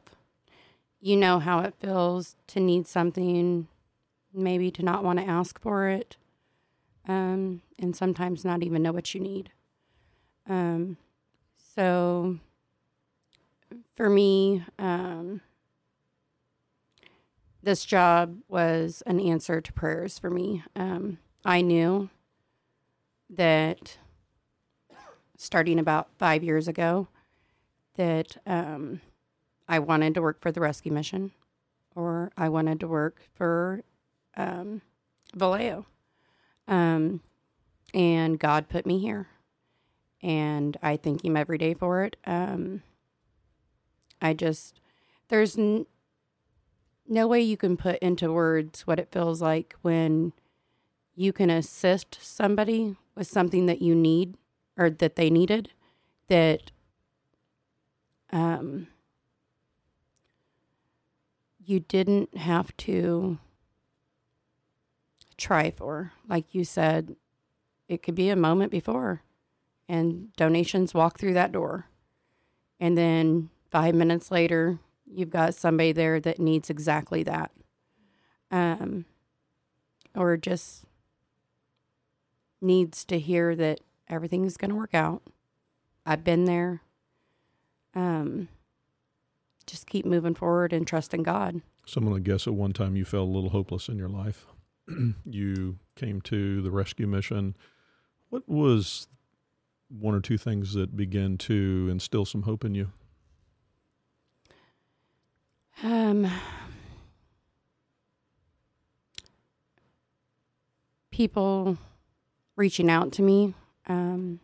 You 0.99 1.17
know 1.17 1.39
how 1.39 1.59
it 1.59 1.75
feels 1.79 2.35
to 2.47 2.59
need 2.59 2.87
something, 2.87 3.67
maybe 4.33 4.71
to 4.71 4.83
not 4.83 5.03
want 5.03 5.19
to 5.19 5.27
ask 5.27 5.59
for 5.59 5.87
it, 5.87 6.17
um, 7.07 7.61
and 7.77 7.95
sometimes 7.95 8.45
not 8.45 8.63
even 8.63 8.81
know 8.81 8.91
what 8.91 9.13
you 9.13 9.21
need. 9.21 9.51
Um, 10.47 10.97
so 11.75 12.37
for 13.95 14.09
me, 14.09 14.63
um, 14.79 15.41
this 17.61 17.85
job 17.85 18.37
was 18.47 19.03
an 19.05 19.19
answer 19.19 19.61
to 19.61 19.73
prayers 19.73 20.17
for 20.17 20.29
me. 20.29 20.63
Um, 20.75 21.19
I 21.43 21.61
knew 21.61 22.09
that 23.29 23.97
starting 25.37 25.79
about 25.79 26.09
five 26.17 26.43
years 26.43 26.67
ago 26.67 27.07
that 27.95 28.37
um, 28.45 29.01
I 29.67 29.79
wanted 29.79 30.13
to 30.15 30.21
work 30.21 30.41
for 30.41 30.51
the 30.51 30.61
rescue 30.61 30.91
mission 30.91 31.31
or 31.95 32.31
I 32.37 32.49
wanted 32.49 32.79
to 32.81 32.87
work 32.87 33.21
for 33.33 33.83
um, 34.37 34.81
Valeo. 35.35 35.85
Um, 36.67 37.21
and 37.93 38.39
God 38.39 38.69
put 38.69 38.85
me 38.85 38.99
here. 38.99 39.27
And 40.21 40.77
I 40.83 40.97
thank 40.97 41.25
Him 41.25 41.35
every 41.35 41.57
day 41.57 41.73
for 41.73 42.03
it. 42.03 42.15
Um, 42.25 42.83
I 44.21 44.33
just, 44.33 44.79
there's 45.29 45.57
n- 45.57 45.87
no 47.07 47.27
way 47.27 47.41
you 47.41 47.57
can 47.57 47.75
put 47.75 47.97
into 47.99 48.31
words 48.31 48.85
what 48.85 48.99
it 48.99 49.11
feels 49.11 49.41
like 49.41 49.75
when 49.81 50.33
you 51.21 51.31
can 51.31 51.51
assist 51.51 52.17
somebody 52.19 52.95
with 53.15 53.27
something 53.27 53.67
that 53.67 53.79
you 53.79 53.93
need 53.93 54.35
or 54.75 54.89
that 54.89 55.15
they 55.15 55.29
needed 55.29 55.69
that 56.29 56.71
um 58.31 58.87
you 61.63 61.79
didn't 61.79 62.35
have 62.35 62.75
to 62.75 63.37
try 65.37 65.69
for. 65.69 66.11
Like 66.27 66.55
you 66.55 66.63
said 66.63 67.15
it 67.87 68.01
could 68.01 68.15
be 68.15 68.29
a 68.29 68.35
moment 68.35 68.71
before 68.71 69.21
and 69.87 70.33
donations 70.35 70.95
walk 70.95 71.19
through 71.19 71.35
that 71.35 71.51
door. 71.51 71.85
And 72.79 72.97
then 72.97 73.51
5 73.69 73.93
minutes 73.93 74.31
later 74.31 74.79
you've 75.05 75.29
got 75.29 75.53
somebody 75.53 75.91
there 75.91 76.19
that 76.19 76.39
needs 76.39 76.71
exactly 76.71 77.21
that. 77.23 77.51
Um 78.49 79.05
or 80.15 80.35
just 80.35 80.85
needs 82.61 83.03
to 83.05 83.19
hear 83.19 83.55
that 83.55 83.79
everything's 84.07 84.57
going 84.57 84.69
to 84.69 84.75
work 84.75 84.93
out. 84.93 85.23
I've 86.05 86.23
been 86.23 86.45
there. 86.45 86.81
Um, 87.93 88.47
just 89.65 89.87
keep 89.87 90.05
moving 90.05 90.35
forward 90.35 90.73
and 90.73 90.85
trusting 90.85 91.23
God. 91.23 91.61
So 91.85 91.99
I'm 91.99 92.07
going 92.07 92.23
to 92.23 92.29
guess 92.29 92.47
at 92.47 92.53
one 92.53 92.73
time 92.73 92.95
you 92.95 93.05
felt 93.05 93.27
a 93.27 93.31
little 93.31 93.49
hopeless 93.49 93.89
in 93.89 93.97
your 93.97 94.09
life. 94.09 94.45
you 95.25 95.77
came 95.95 96.21
to 96.21 96.61
the 96.61 96.71
rescue 96.71 97.07
mission. 97.07 97.55
What 98.29 98.47
was 98.47 99.07
one 99.89 100.15
or 100.15 100.21
two 100.21 100.37
things 100.37 100.73
that 100.73 100.95
began 100.95 101.37
to 101.37 101.87
instill 101.91 102.25
some 102.25 102.43
hope 102.43 102.63
in 102.63 102.75
you? 102.75 102.91
Um, 105.83 106.29
people 111.11 111.77
reaching 112.61 112.91
out 112.91 113.11
to 113.11 113.23
me, 113.23 113.55
um, 113.87 114.39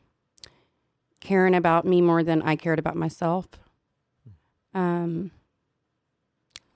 caring 1.20 1.54
about 1.54 1.86
me 1.86 2.02
more 2.02 2.24
than 2.24 2.42
I 2.42 2.56
cared 2.56 2.80
about 2.80 2.96
myself. 2.96 3.48
Um, 4.74 5.30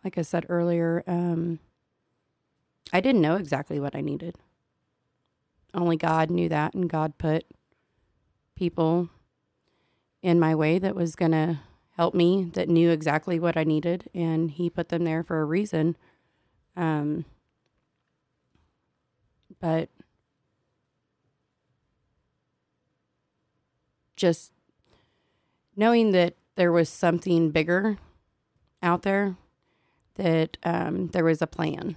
like 0.03 0.19
I 0.19 0.21
said 0.21 0.45
earlier, 0.49 1.03
um, 1.07 1.57
I 2.93 3.01
didn't 3.01 3.23
know 3.23 3.37
exactly 3.37 3.79
what 3.79 3.95
I 3.95 4.01
needed. 4.01 4.35
Only 5.73 5.97
God 5.97 6.29
knew 6.29 6.47
that, 6.49 6.75
and 6.75 6.87
God 6.87 7.17
put 7.17 7.43
people 8.55 9.09
in 10.21 10.39
my 10.39 10.53
way 10.53 10.77
that 10.77 10.93
was 10.95 11.15
going 11.15 11.31
to 11.31 11.59
help 11.97 12.13
me 12.13 12.51
that 12.53 12.69
knew 12.69 12.91
exactly 12.91 13.39
what 13.39 13.57
I 13.57 13.63
needed, 13.63 14.11
and 14.13 14.51
He 14.51 14.69
put 14.69 14.89
them 14.89 15.05
there 15.05 15.23
for 15.23 15.41
a 15.41 15.45
reason. 15.45 15.97
Um, 16.77 17.25
but 19.59 19.89
just 24.21 24.51
knowing 25.75 26.11
that 26.11 26.35
there 26.55 26.71
was 26.71 26.89
something 26.89 27.49
bigger 27.49 27.97
out 28.83 29.01
there, 29.01 29.35
that 30.15 30.57
um, 30.63 31.07
there 31.07 31.23
was 31.23 31.41
a 31.41 31.47
plan. 31.47 31.95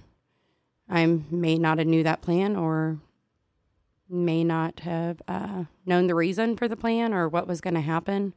I 0.89 1.05
may 1.05 1.59
not 1.59 1.77
have 1.77 1.85
knew 1.85 2.01
that 2.01 2.23
plan 2.23 2.55
or 2.55 2.97
may 4.09 4.43
not 4.43 4.79
have 4.79 5.21
uh, 5.27 5.65
known 5.85 6.07
the 6.07 6.15
reason 6.15 6.57
for 6.57 6.67
the 6.67 6.75
plan 6.75 7.13
or 7.13 7.29
what 7.29 7.47
was 7.47 7.61
going 7.61 7.75
to 7.75 7.81
happen, 7.81 8.33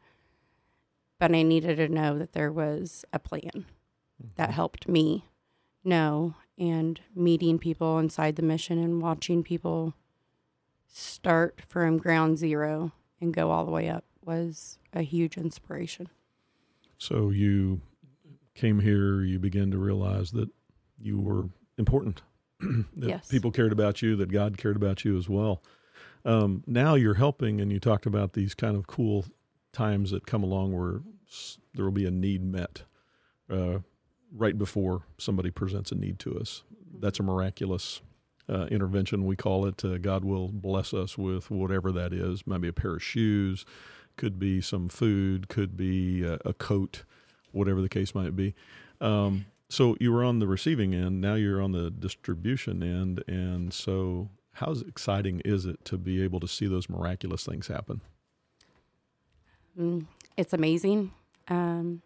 but 1.18 1.34
I 1.34 1.42
needed 1.42 1.76
to 1.76 1.88
know 1.88 2.18
that 2.18 2.34
there 2.34 2.52
was 2.52 3.06
a 3.12 3.18
plan 3.18 3.40
mm-hmm. 3.54 4.28
that 4.36 4.50
helped 4.50 4.86
me 4.86 5.24
know 5.82 6.34
and 6.58 7.00
meeting 7.14 7.58
people 7.58 7.98
inside 7.98 8.36
the 8.36 8.42
mission 8.42 8.78
and 8.78 9.00
watching 9.00 9.42
people 9.42 9.94
start 10.86 11.62
from 11.66 11.96
ground 11.96 12.36
zero 12.36 12.92
and 13.20 13.32
go 13.32 13.50
all 13.50 13.64
the 13.64 13.70
way 13.70 13.88
up 13.88 14.04
was 14.24 14.78
a 14.92 15.02
huge 15.02 15.36
inspiration. 15.36 16.08
So 16.98 17.30
you 17.30 17.80
came 18.54 18.80
here, 18.80 19.22
you 19.22 19.38
began 19.38 19.70
to 19.70 19.78
realize 19.78 20.32
that 20.32 20.48
you 21.00 21.18
were 21.20 21.48
important, 21.78 22.22
that 22.60 23.08
yes. 23.08 23.28
people 23.28 23.50
cared 23.50 23.72
about 23.72 24.02
you, 24.02 24.16
that 24.16 24.32
God 24.32 24.58
cared 24.58 24.76
about 24.76 25.04
you 25.04 25.16
as 25.16 25.28
well. 25.28 25.62
Um, 26.24 26.64
now 26.66 26.94
you're 26.94 27.14
helping, 27.14 27.60
and 27.60 27.72
you 27.72 27.78
talked 27.78 28.04
about 28.04 28.32
these 28.32 28.54
kind 28.54 28.76
of 28.76 28.86
cool 28.86 29.24
times 29.72 30.10
that 30.10 30.26
come 30.26 30.42
along 30.42 30.76
where 30.76 31.00
there 31.74 31.84
will 31.84 31.92
be 31.92 32.06
a 32.06 32.10
need 32.10 32.42
met 32.42 32.82
uh, 33.50 33.78
right 34.32 34.58
before 34.58 35.02
somebody 35.16 35.50
presents 35.50 35.92
a 35.92 35.94
need 35.94 36.18
to 36.18 36.38
us. 36.38 36.62
That's 36.98 37.20
a 37.20 37.22
miraculous 37.22 38.00
uh, 38.48 38.66
intervention, 38.66 39.26
we 39.26 39.36
call 39.36 39.66
it. 39.66 39.84
Uh, 39.84 39.98
God 39.98 40.24
will 40.24 40.48
bless 40.48 40.94
us 40.94 41.18
with 41.18 41.50
whatever 41.50 41.92
that 41.92 42.12
is. 42.12 42.46
Maybe 42.46 42.68
a 42.68 42.72
pair 42.72 42.94
of 42.94 43.02
shoes, 43.02 43.64
could 44.16 44.38
be 44.38 44.60
some 44.60 44.88
food, 44.88 45.48
could 45.48 45.76
be 45.76 46.24
a, 46.24 46.38
a 46.44 46.52
coat, 46.52 47.04
whatever 47.52 47.80
the 47.80 47.88
case 47.88 48.14
might 48.14 48.34
be. 48.36 48.54
Um, 49.00 49.46
so 49.68 49.96
you 50.00 50.12
were 50.12 50.24
on 50.24 50.38
the 50.38 50.46
receiving 50.46 50.94
end. 50.94 51.20
Now 51.20 51.34
you're 51.34 51.62
on 51.62 51.72
the 51.72 51.90
distribution 51.90 52.82
end, 52.82 53.22
and 53.26 53.72
so 53.72 54.30
how 54.54 54.72
exciting 54.72 55.40
is 55.44 55.66
it 55.66 55.84
to 55.84 55.98
be 55.98 56.22
able 56.22 56.40
to 56.40 56.48
see 56.48 56.66
those 56.66 56.88
miraculous 56.88 57.44
things 57.44 57.68
happen? 57.68 58.00
Mm, 59.78 60.06
it's 60.36 60.52
amazing. 60.52 61.12
Um, 61.48 62.02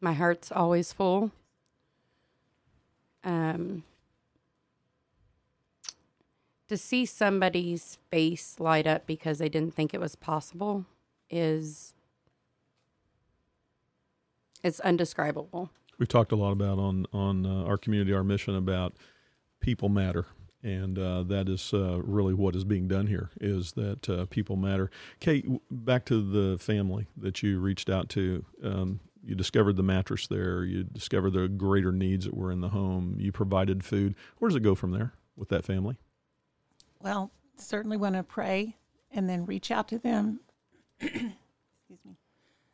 my 0.00 0.14
heart's 0.14 0.50
always 0.50 0.92
full. 0.92 1.30
Um, 3.24 3.82
to 6.68 6.76
see 6.76 7.06
somebody's 7.06 7.98
face 8.10 8.56
light 8.58 8.86
up 8.86 9.06
because 9.06 9.38
they 9.38 9.48
didn't 9.48 9.74
think 9.74 9.94
it 9.94 10.00
was 10.00 10.14
possible 10.14 10.84
is 11.30 11.94
it's 14.62 14.80
undescribable. 14.80 15.70
We've 15.98 16.08
talked 16.08 16.32
a 16.32 16.36
lot 16.36 16.52
about 16.52 16.78
on 16.78 17.06
on 17.12 17.44
uh, 17.44 17.64
our 17.64 17.76
community, 17.76 18.12
our 18.12 18.24
mission 18.24 18.54
about 18.54 18.94
people 19.60 19.88
matter, 19.88 20.26
and 20.62 20.98
uh, 20.98 21.22
that 21.24 21.48
is 21.48 21.72
uh, 21.72 22.00
really 22.02 22.34
what 22.34 22.54
is 22.54 22.64
being 22.64 22.86
done 22.86 23.06
here. 23.06 23.30
Is 23.40 23.72
that 23.72 24.08
uh, 24.08 24.26
people 24.26 24.56
matter? 24.56 24.90
Kate, 25.20 25.46
back 25.70 26.04
to 26.06 26.22
the 26.22 26.58
family 26.58 27.08
that 27.16 27.42
you 27.42 27.58
reached 27.58 27.90
out 27.90 28.08
to. 28.10 28.44
Um, 28.62 29.00
you 29.24 29.34
discovered 29.34 29.76
the 29.76 29.82
mattress 29.82 30.26
there. 30.28 30.64
You 30.64 30.84
discovered 30.84 31.32
the 31.32 31.48
greater 31.48 31.92
needs 31.92 32.24
that 32.24 32.36
were 32.36 32.52
in 32.52 32.60
the 32.60 32.68
home. 32.68 33.16
You 33.18 33.32
provided 33.32 33.84
food. 33.84 34.14
Where 34.38 34.48
does 34.48 34.56
it 34.56 34.62
go 34.62 34.74
from 34.74 34.92
there 34.92 35.12
with 35.36 35.48
that 35.48 35.64
family? 35.64 35.98
Well, 37.00 37.30
certainly 37.56 37.96
want 37.96 38.16
to 38.16 38.22
pray 38.22 38.76
and 39.10 39.28
then 39.28 39.46
reach 39.46 39.70
out 39.70 39.88
to 39.88 39.98
them. 39.98 40.40
Excuse 41.00 41.24
me. 42.04 42.16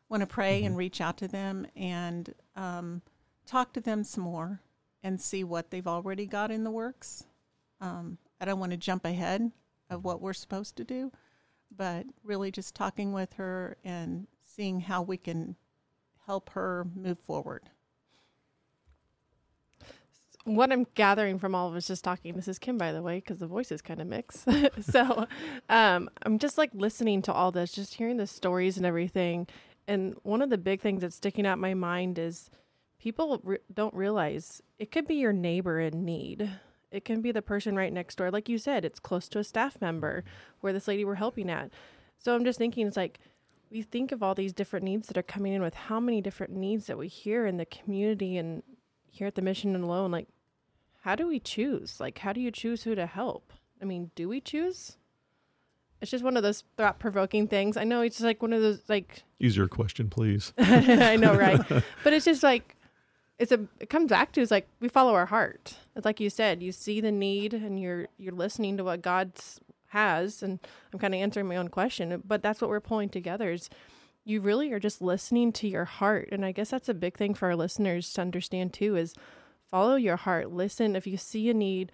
Want 0.09 0.23
to 0.23 0.27
pray 0.27 0.59
mm-hmm. 0.59 0.67
and 0.69 0.77
reach 0.77 1.01
out 1.01 1.17
to 1.19 1.29
them 1.29 1.67
and 1.77 2.35
um, 2.57 3.03
talk 3.47 3.73
to 3.75 3.81
them 3.81 4.05
some 4.05 4.25
more 4.25 4.61
and 5.03 5.21
see 5.21 5.45
what 5.45 5.71
they've 5.71 5.87
already 5.87 6.27
got 6.27 6.51
in 6.51 6.65
the 6.65 6.71
works. 6.71 7.25
Um, 7.81 8.19
I 8.41 8.45
don't 8.45 8.61
want 8.61 8.73
to 8.73 8.79
jump 8.79 9.05
ahead 9.05 9.51
of 9.91 10.05
what 10.05 10.21
we're 10.21 10.33
supposed 10.33 10.77
to 10.77 10.85
do, 10.85 11.13
but 11.75 12.07
really 12.23 12.51
just 12.51 12.75
talking 12.75 13.13
with 13.13 13.35
her 13.35 13.77
and 13.85 14.27
seeing 14.43 14.81
how 14.81 15.03
we 15.03 15.17
can 15.17 15.57
help 16.27 16.51
her 16.51 16.87
move 16.95 17.19
forward 17.19 17.69
what 20.45 20.71
I'm 20.71 20.87
gathering 20.95 21.39
from 21.39 21.55
all 21.55 21.69
of 21.69 21.75
us 21.75 21.87
just 21.87 22.05
talking, 22.05 22.35
this 22.35 22.49
is 22.49 22.59
Kim, 22.59 22.77
by 22.77 22.93
the 22.93 23.03
way, 23.03 23.17
because 23.17 23.39
the 23.39 23.47
voices 23.47 23.81
kind 23.81 24.01
of 24.01 24.07
mix. 24.07 24.45
so 24.81 25.27
um, 25.69 26.11
I'm 26.23 26.39
just 26.39 26.59
like 26.59 26.71
listening 26.75 27.23
to 27.23 27.33
all 27.33 27.51
this, 27.51 27.73
just 27.73 27.95
hearing 27.95 28.19
the 28.19 28.27
stories 28.27 28.77
and 28.77 28.85
everything. 28.85 29.47
And 29.89 30.15
one 30.23 30.43
of 30.43 30.51
the 30.51 30.59
big 30.59 30.81
things 30.81 31.01
that's 31.01 31.17
sticking 31.17 31.47
out 31.47 31.59
my 31.59 31.75
mind 31.75 32.19
is 32.19 32.51
people 32.99 33.41
re- 33.43 33.59
don't 33.73 33.95
realize 33.95 34.63
it 34.79 34.91
could 34.91 35.07
be 35.07 35.17
your 35.17 35.33
neighbor 35.33 35.81
in 35.81 36.05
need. 36.05 36.51
It 36.91 37.05
can 37.05 37.23
be 37.23 37.33
the 37.33 37.43
person 37.43 37.75
right 37.75 37.93
next 37.93 38.17
door. 38.17 38.31
Like 38.31 38.49
you 38.49 38.59
said, 38.59 38.85
it's 38.85 39.01
close 39.01 39.29
to 39.31 39.39
a 39.39 39.45
staff 39.45 39.81
member 39.81 40.25
where 40.61 40.73
this 40.73 40.89
lady 40.89 41.05
we're 41.05 41.17
helping 41.17 41.51
at. 41.51 41.71
So 42.19 42.35
I'm 42.35 42.45
just 42.45 42.59
thinking, 42.59 42.87
it's 42.87 42.97
like, 42.97 43.19
we 43.71 43.83
think 43.83 44.13
of 44.13 44.23
all 44.23 44.35
these 44.35 44.53
different 44.53 44.85
needs 44.85 45.09
that 45.09 45.19
are 45.19 45.23
coming 45.23 45.53
in 45.53 45.63
with 45.63 45.75
how 45.75 45.99
many 45.99 46.21
different 46.21 46.53
needs 46.53 46.87
that 46.87 46.97
we 46.97 47.09
hear 47.09 47.47
in 47.47 47.57
the 47.57 47.67
community 47.67 48.37
and 48.37 48.63
here 49.15 49.27
at 49.27 49.35
the 49.35 49.43
mission 49.43 49.75
and 49.75 49.85
alone 49.85 50.11
like 50.11 50.29
how 51.03 51.15
do 51.15 51.29
we 51.29 51.39
choose? 51.39 52.01
Like 52.01 52.19
how 52.19 52.33
do 52.33 52.41
you 52.41 52.51
choose 52.51 52.83
who 52.83 52.95
to 52.95 53.07
help? 53.07 53.53
I 53.81 53.85
mean 53.85 54.11
do 54.15 54.29
we 54.29 54.41
choose? 54.41 54.97
It's 56.01 56.11
just 56.11 56.25
one 56.25 56.37
of 56.37 56.43
those 56.43 56.65
thought 56.77 56.99
provoking 56.99 57.47
things. 57.49 57.77
I 57.77 57.85
know 57.85 58.03
it's 58.03 58.21
like 58.21 58.43
one 58.43 58.53
of 58.53 58.61
those 58.61 58.83
like 58.89 59.23
easier 59.39 59.69
question 59.69 60.11
please. 60.11 60.53
I 60.59 61.17
know 61.17 61.35
right? 61.35 61.61
But 62.05 62.13
it's 62.13 62.25
just 62.25 62.43
like 62.43 62.77
it's 63.39 63.53
a 63.53 63.61
it 63.81 63.89
comes 63.89 64.11
back 64.11 64.33
to 64.33 64.41
is 64.41 64.51
like 64.51 64.69
we 64.81 64.89
follow 64.89 65.15
our 65.15 65.27
heart. 65.27 65.77
It's 65.95 66.05
like 66.05 66.21
you 66.21 66.31
said 66.31 66.63
you 66.63 66.73
see 66.73 67.01
the 67.01 67.13
need 67.13 67.55
and 67.55 67.79
you're 67.79 68.09
you're 68.19 68.35
listening 68.35 68.77
to 68.79 68.85
what 68.85 69.01
god 69.03 69.33
has 69.95 70.43
and 70.43 70.59
i'm 70.93 70.99
kind 70.99 71.15
of 71.15 71.21
answering 71.21 71.47
my 71.47 71.57
own 71.57 71.69
question 71.69 72.21
but 72.27 72.43
that's 72.43 72.61
what 72.61 72.69
we're 72.69 72.81
pulling 72.81 73.09
together 73.09 73.53
is 73.53 73.71
you 74.25 74.41
really 74.41 74.73
are 74.73 74.81
just 74.81 75.03
listening 75.03 75.53
to 75.53 75.69
your 75.69 75.85
heart 75.85 76.29
and 76.33 76.45
i 76.45 76.53
guess 76.53 76.71
that's 76.71 76.89
a 76.89 76.95
big 76.95 77.17
thing 77.17 77.35
for 77.35 77.49
our 77.49 77.57
listeners 77.57 78.13
to 78.13 78.21
understand 78.21 78.73
too 78.73 78.97
is 78.97 79.15
follow 79.75 79.97
your 79.97 80.17
heart. 80.17 80.53
Listen 80.53 80.95
if 80.95 81.05
you 81.05 81.17
see 81.17 81.51
a 81.51 81.55
need, 81.55 81.91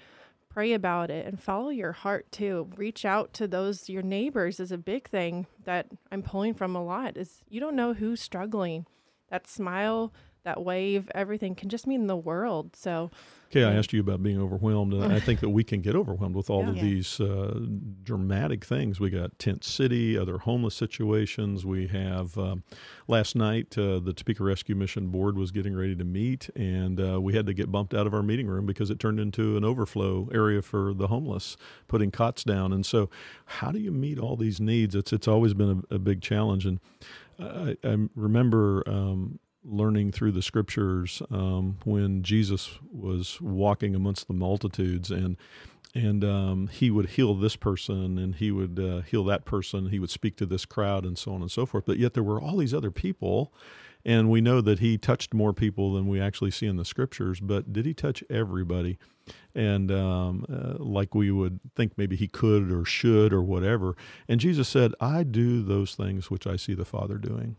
pray 0.50 0.74
about 0.74 1.10
it 1.10 1.24
and 1.24 1.42
follow 1.42 1.70
your 1.70 1.92
heart 1.92 2.30
too. 2.30 2.68
Reach 2.76 3.06
out 3.06 3.32
to 3.32 3.48
those 3.48 3.88
your 3.88 4.02
neighbors 4.02 4.60
is 4.60 4.70
a 4.70 4.76
big 4.76 5.08
thing 5.08 5.46
that 5.64 5.86
I'm 6.12 6.22
pulling 6.22 6.52
from 6.52 6.76
a 6.76 6.84
lot 6.84 7.16
is 7.16 7.40
you 7.48 7.58
don't 7.58 7.74
know 7.74 7.94
who's 7.94 8.20
struggling. 8.20 8.84
That 9.30 9.46
smile, 9.46 10.12
that 10.44 10.62
wave, 10.64 11.10
everything 11.14 11.54
can 11.54 11.68
just 11.68 11.86
mean 11.86 12.06
the 12.06 12.16
world. 12.16 12.74
So 12.76 13.10
Kay, 13.50 13.64
I 13.64 13.74
asked 13.74 13.92
you 13.92 13.98
about 14.00 14.22
being 14.22 14.40
overwhelmed, 14.40 14.94
and 14.94 15.12
I 15.12 15.18
think 15.18 15.40
that 15.40 15.48
we 15.48 15.64
can 15.64 15.80
get 15.80 15.96
overwhelmed 15.96 16.36
with 16.36 16.48
all 16.48 16.60
Yeah. 16.64 16.68
of 16.70 16.76
Yeah. 16.76 16.82
these 16.82 17.20
uh, 17.20 17.58
dramatic 18.04 18.64
things. 18.64 19.00
We 19.00 19.10
got 19.10 19.36
tent 19.40 19.64
city, 19.64 20.16
other 20.16 20.38
homeless 20.38 20.76
situations. 20.76 21.66
We 21.66 21.88
have 21.88 22.38
um, 22.38 22.62
last 23.08 23.34
night 23.34 23.76
uh, 23.76 23.98
the 23.98 24.12
Topeka 24.12 24.44
Rescue 24.44 24.76
Mission 24.76 25.08
Board 25.08 25.36
was 25.36 25.50
getting 25.50 25.74
ready 25.76 25.96
to 25.96 26.04
meet, 26.04 26.48
and 26.54 27.00
uh, 27.00 27.20
we 27.20 27.34
had 27.34 27.44
to 27.46 27.52
get 27.52 27.72
bumped 27.72 27.92
out 27.92 28.06
of 28.06 28.14
our 28.14 28.22
meeting 28.22 28.46
room 28.46 28.66
because 28.66 28.88
it 28.88 29.00
turned 29.00 29.18
into 29.18 29.56
an 29.56 29.64
overflow 29.64 30.28
area 30.32 30.62
for 30.62 30.94
the 30.94 31.08
homeless, 31.08 31.56
putting 31.88 32.12
cots 32.12 32.44
down. 32.44 32.72
And 32.72 32.86
so, 32.86 33.10
how 33.46 33.72
do 33.72 33.80
you 33.80 33.90
meet 33.90 34.18
all 34.20 34.36
these 34.36 34.60
needs? 34.60 34.94
It's 34.94 35.12
it's 35.12 35.26
always 35.26 35.54
been 35.54 35.84
a, 35.90 35.96
a 35.96 35.98
big 35.98 36.22
challenge, 36.22 36.66
and 36.66 36.78
I, 37.40 37.76
I 37.82 37.96
remember. 38.14 38.84
Um, 38.88 39.40
learning 39.64 40.12
through 40.12 40.32
the 40.32 40.42
scriptures 40.42 41.22
um, 41.30 41.78
when 41.84 42.22
Jesus 42.22 42.78
was 42.92 43.40
walking 43.40 43.94
amongst 43.94 44.28
the 44.28 44.34
multitudes 44.34 45.10
and 45.10 45.36
and 45.92 46.22
um, 46.22 46.68
he 46.68 46.88
would 46.88 47.10
heal 47.10 47.34
this 47.34 47.56
person 47.56 48.16
and 48.16 48.36
he 48.36 48.52
would 48.52 48.78
uh, 48.78 49.00
heal 49.00 49.24
that 49.24 49.44
person. 49.44 49.88
He 49.88 49.98
would 49.98 50.10
speak 50.10 50.36
to 50.36 50.46
this 50.46 50.64
crowd 50.64 51.04
and 51.04 51.18
so 51.18 51.32
on 51.32 51.42
and 51.42 51.50
so 51.50 51.66
forth. 51.66 51.84
But 51.84 51.98
yet 51.98 52.14
there 52.14 52.22
were 52.22 52.40
all 52.40 52.58
these 52.58 52.72
other 52.72 52.92
people 52.92 53.52
and 54.04 54.30
we 54.30 54.40
know 54.40 54.60
that 54.60 54.78
he 54.78 54.96
touched 54.96 55.34
more 55.34 55.52
people 55.52 55.92
than 55.94 56.06
we 56.06 56.20
actually 56.20 56.52
see 56.52 56.66
in 56.66 56.76
the 56.76 56.84
scriptures 56.84 57.40
but 57.40 57.72
did 57.72 57.86
he 57.86 57.94
touch 57.94 58.22
everybody? 58.30 58.98
And 59.52 59.90
um, 59.90 60.46
uh, 60.48 60.82
like 60.82 61.14
we 61.14 61.32
would 61.32 61.58
think 61.74 61.98
maybe 61.98 62.14
he 62.14 62.28
could 62.28 62.70
or 62.70 62.84
should 62.84 63.32
or 63.32 63.42
whatever. 63.42 63.96
And 64.28 64.38
jesus 64.38 64.68
said 64.68 64.94
i 65.00 65.24
do 65.24 65.60
those 65.62 65.96
things 65.96 66.30
which 66.30 66.46
i 66.46 66.54
see 66.54 66.74
the 66.74 66.84
father 66.84 67.18
doing 67.18 67.56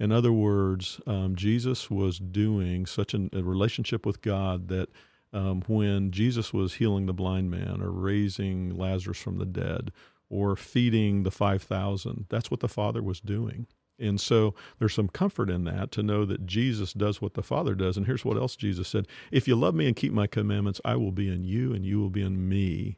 in 0.00 0.10
other 0.10 0.32
words, 0.32 0.98
um, 1.06 1.36
Jesus 1.36 1.90
was 1.90 2.18
doing 2.18 2.86
such 2.86 3.12
an, 3.12 3.28
a 3.34 3.42
relationship 3.42 4.06
with 4.06 4.22
God 4.22 4.68
that 4.68 4.88
um, 5.32 5.62
when 5.68 6.10
Jesus 6.10 6.54
was 6.54 6.74
healing 6.74 7.04
the 7.04 7.12
blind 7.12 7.50
man 7.50 7.82
or 7.82 7.90
raising 7.90 8.76
Lazarus 8.76 9.18
from 9.18 9.36
the 9.36 9.44
dead 9.44 9.92
or 10.30 10.56
feeding 10.56 11.22
the 11.22 11.30
5,000, 11.30 12.24
that's 12.30 12.50
what 12.50 12.60
the 12.60 12.68
Father 12.68 13.02
was 13.02 13.20
doing. 13.20 13.66
And 13.98 14.18
so 14.18 14.54
there's 14.78 14.94
some 14.94 15.08
comfort 15.08 15.50
in 15.50 15.64
that 15.64 15.92
to 15.92 16.02
know 16.02 16.24
that 16.24 16.46
Jesus 16.46 16.94
does 16.94 17.20
what 17.20 17.34
the 17.34 17.42
Father 17.42 17.74
does. 17.74 17.98
And 17.98 18.06
here's 18.06 18.24
what 18.24 18.38
else 18.38 18.56
Jesus 18.56 18.88
said 18.88 19.06
If 19.30 19.46
you 19.46 19.54
love 19.54 19.74
me 19.74 19.86
and 19.86 19.94
keep 19.94 20.14
my 20.14 20.26
commandments, 20.26 20.80
I 20.82 20.96
will 20.96 21.12
be 21.12 21.28
in 21.28 21.44
you 21.44 21.74
and 21.74 21.84
you 21.84 22.00
will 22.00 22.10
be 22.10 22.22
in 22.22 22.48
me. 22.48 22.96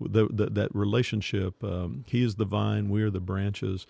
The, 0.00 0.28
the, 0.30 0.46
that 0.46 0.74
relationship, 0.74 1.62
um, 1.62 2.04
He 2.06 2.22
is 2.22 2.36
the 2.36 2.44
vine, 2.44 2.88
we 2.88 3.02
are 3.02 3.10
the 3.10 3.20
branches. 3.20 3.86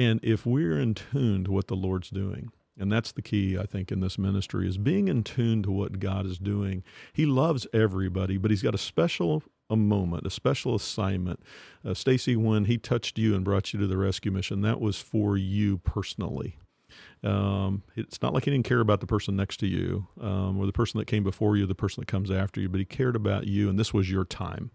And 0.00 0.18
if 0.22 0.46
we're 0.46 0.80
in 0.80 0.94
tune 0.94 1.44
to 1.44 1.52
what 1.52 1.68
the 1.68 1.76
Lord's 1.76 2.08
doing, 2.08 2.52
and 2.78 2.90
that's 2.90 3.12
the 3.12 3.20
key, 3.20 3.58
I 3.58 3.66
think, 3.66 3.92
in 3.92 4.00
this 4.00 4.16
ministry 4.16 4.66
is 4.66 4.78
being 4.78 5.08
in 5.08 5.22
tune 5.22 5.62
to 5.64 5.70
what 5.70 6.00
God 6.00 6.24
is 6.24 6.38
doing. 6.38 6.82
He 7.12 7.26
loves 7.26 7.66
everybody, 7.74 8.38
but 8.38 8.50
He's 8.50 8.62
got 8.62 8.74
a 8.74 8.78
special 8.78 9.42
a 9.68 9.76
moment, 9.76 10.26
a 10.26 10.30
special 10.30 10.74
assignment. 10.74 11.40
Uh, 11.84 11.92
Stacy, 11.92 12.34
when 12.34 12.64
He 12.64 12.78
touched 12.78 13.18
you 13.18 13.34
and 13.34 13.44
brought 13.44 13.74
you 13.74 13.80
to 13.80 13.86
the 13.86 13.98
rescue 13.98 14.32
mission, 14.32 14.62
that 14.62 14.80
was 14.80 14.98
for 15.02 15.36
you 15.36 15.76
personally. 15.76 16.56
Um, 17.22 17.82
it's 17.94 18.22
not 18.22 18.32
like 18.32 18.46
he 18.46 18.50
didn't 18.50 18.64
care 18.64 18.80
about 18.80 19.00
the 19.00 19.06
person 19.06 19.36
next 19.36 19.58
to 19.58 19.66
you, 19.66 20.08
um, 20.18 20.58
or 20.58 20.64
the 20.64 20.72
person 20.72 20.96
that 20.96 21.06
came 21.06 21.22
before 21.22 21.58
you, 21.58 21.66
the 21.66 21.74
person 21.74 22.00
that 22.00 22.08
comes 22.08 22.30
after 22.30 22.58
you, 22.58 22.70
but 22.70 22.80
he 22.80 22.86
cared 22.86 23.16
about 23.16 23.46
you, 23.46 23.68
and 23.68 23.78
this 23.78 23.92
was 23.92 24.10
your 24.10 24.24
time 24.24 24.70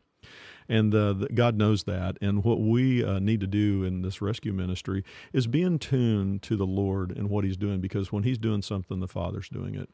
and 0.67 0.93
uh, 0.93 1.13
God 1.33 1.57
knows 1.57 1.83
that. 1.83 2.17
And 2.21 2.43
what 2.43 2.59
we 2.59 3.03
uh, 3.03 3.19
need 3.19 3.39
to 3.41 3.47
do 3.47 3.83
in 3.83 4.01
this 4.01 4.21
rescue 4.21 4.53
ministry 4.53 5.03
is 5.33 5.47
be 5.47 5.61
in 5.61 5.79
tune 5.79 6.39
to 6.39 6.55
the 6.55 6.65
Lord 6.65 7.15
and 7.15 7.29
what 7.29 7.43
He's 7.43 7.57
doing, 7.57 7.81
because 7.81 8.11
when 8.11 8.23
He's 8.23 8.37
doing 8.37 8.61
something, 8.61 8.99
the 8.99 9.07
Father's 9.07 9.49
doing 9.49 9.75
it. 9.75 9.89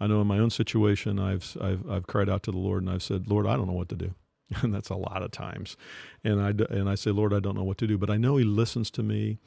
I 0.00 0.06
know 0.06 0.20
in 0.20 0.26
my 0.26 0.38
own 0.38 0.50
situation, 0.50 1.18
I've 1.18 1.56
I've, 1.60 1.88
I've 1.88 2.06
cried 2.06 2.28
out 2.28 2.42
to 2.44 2.50
the 2.50 2.58
Lord 2.58 2.82
and 2.82 2.90
I've 2.90 3.02
said, 3.02 3.28
Lord, 3.28 3.46
I 3.46 3.56
don't 3.56 3.66
know 3.66 3.72
what 3.72 3.88
to 3.90 3.96
do. 3.96 4.14
And 4.62 4.72
that's 4.72 4.90
a 4.90 4.94
lot 4.94 5.22
of 5.24 5.32
times, 5.32 5.76
and 6.22 6.40
I 6.40 6.50
and 6.72 6.88
I 6.88 6.94
say, 6.94 7.10
Lord, 7.10 7.34
I 7.34 7.40
don't 7.40 7.56
know 7.56 7.64
what 7.64 7.78
to 7.78 7.86
do, 7.88 7.98
but 7.98 8.10
I 8.10 8.16
know 8.16 8.36
He 8.36 8.44
listens 8.44 8.92
to 8.92 9.02
me, 9.02 9.38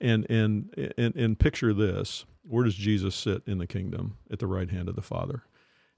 and 0.00 0.26
and 0.28 0.92
and 0.98 1.14
and 1.14 1.38
picture 1.38 1.72
this: 1.72 2.24
where 2.42 2.64
does 2.64 2.74
Jesus 2.74 3.14
sit 3.14 3.42
in 3.46 3.58
the 3.58 3.68
kingdom 3.68 4.16
at 4.28 4.40
the 4.40 4.48
right 4.48 4.68
hand 4.68 4.88
of 4.88 4.96
the 4.96 5.02
Father? 5.02 5.44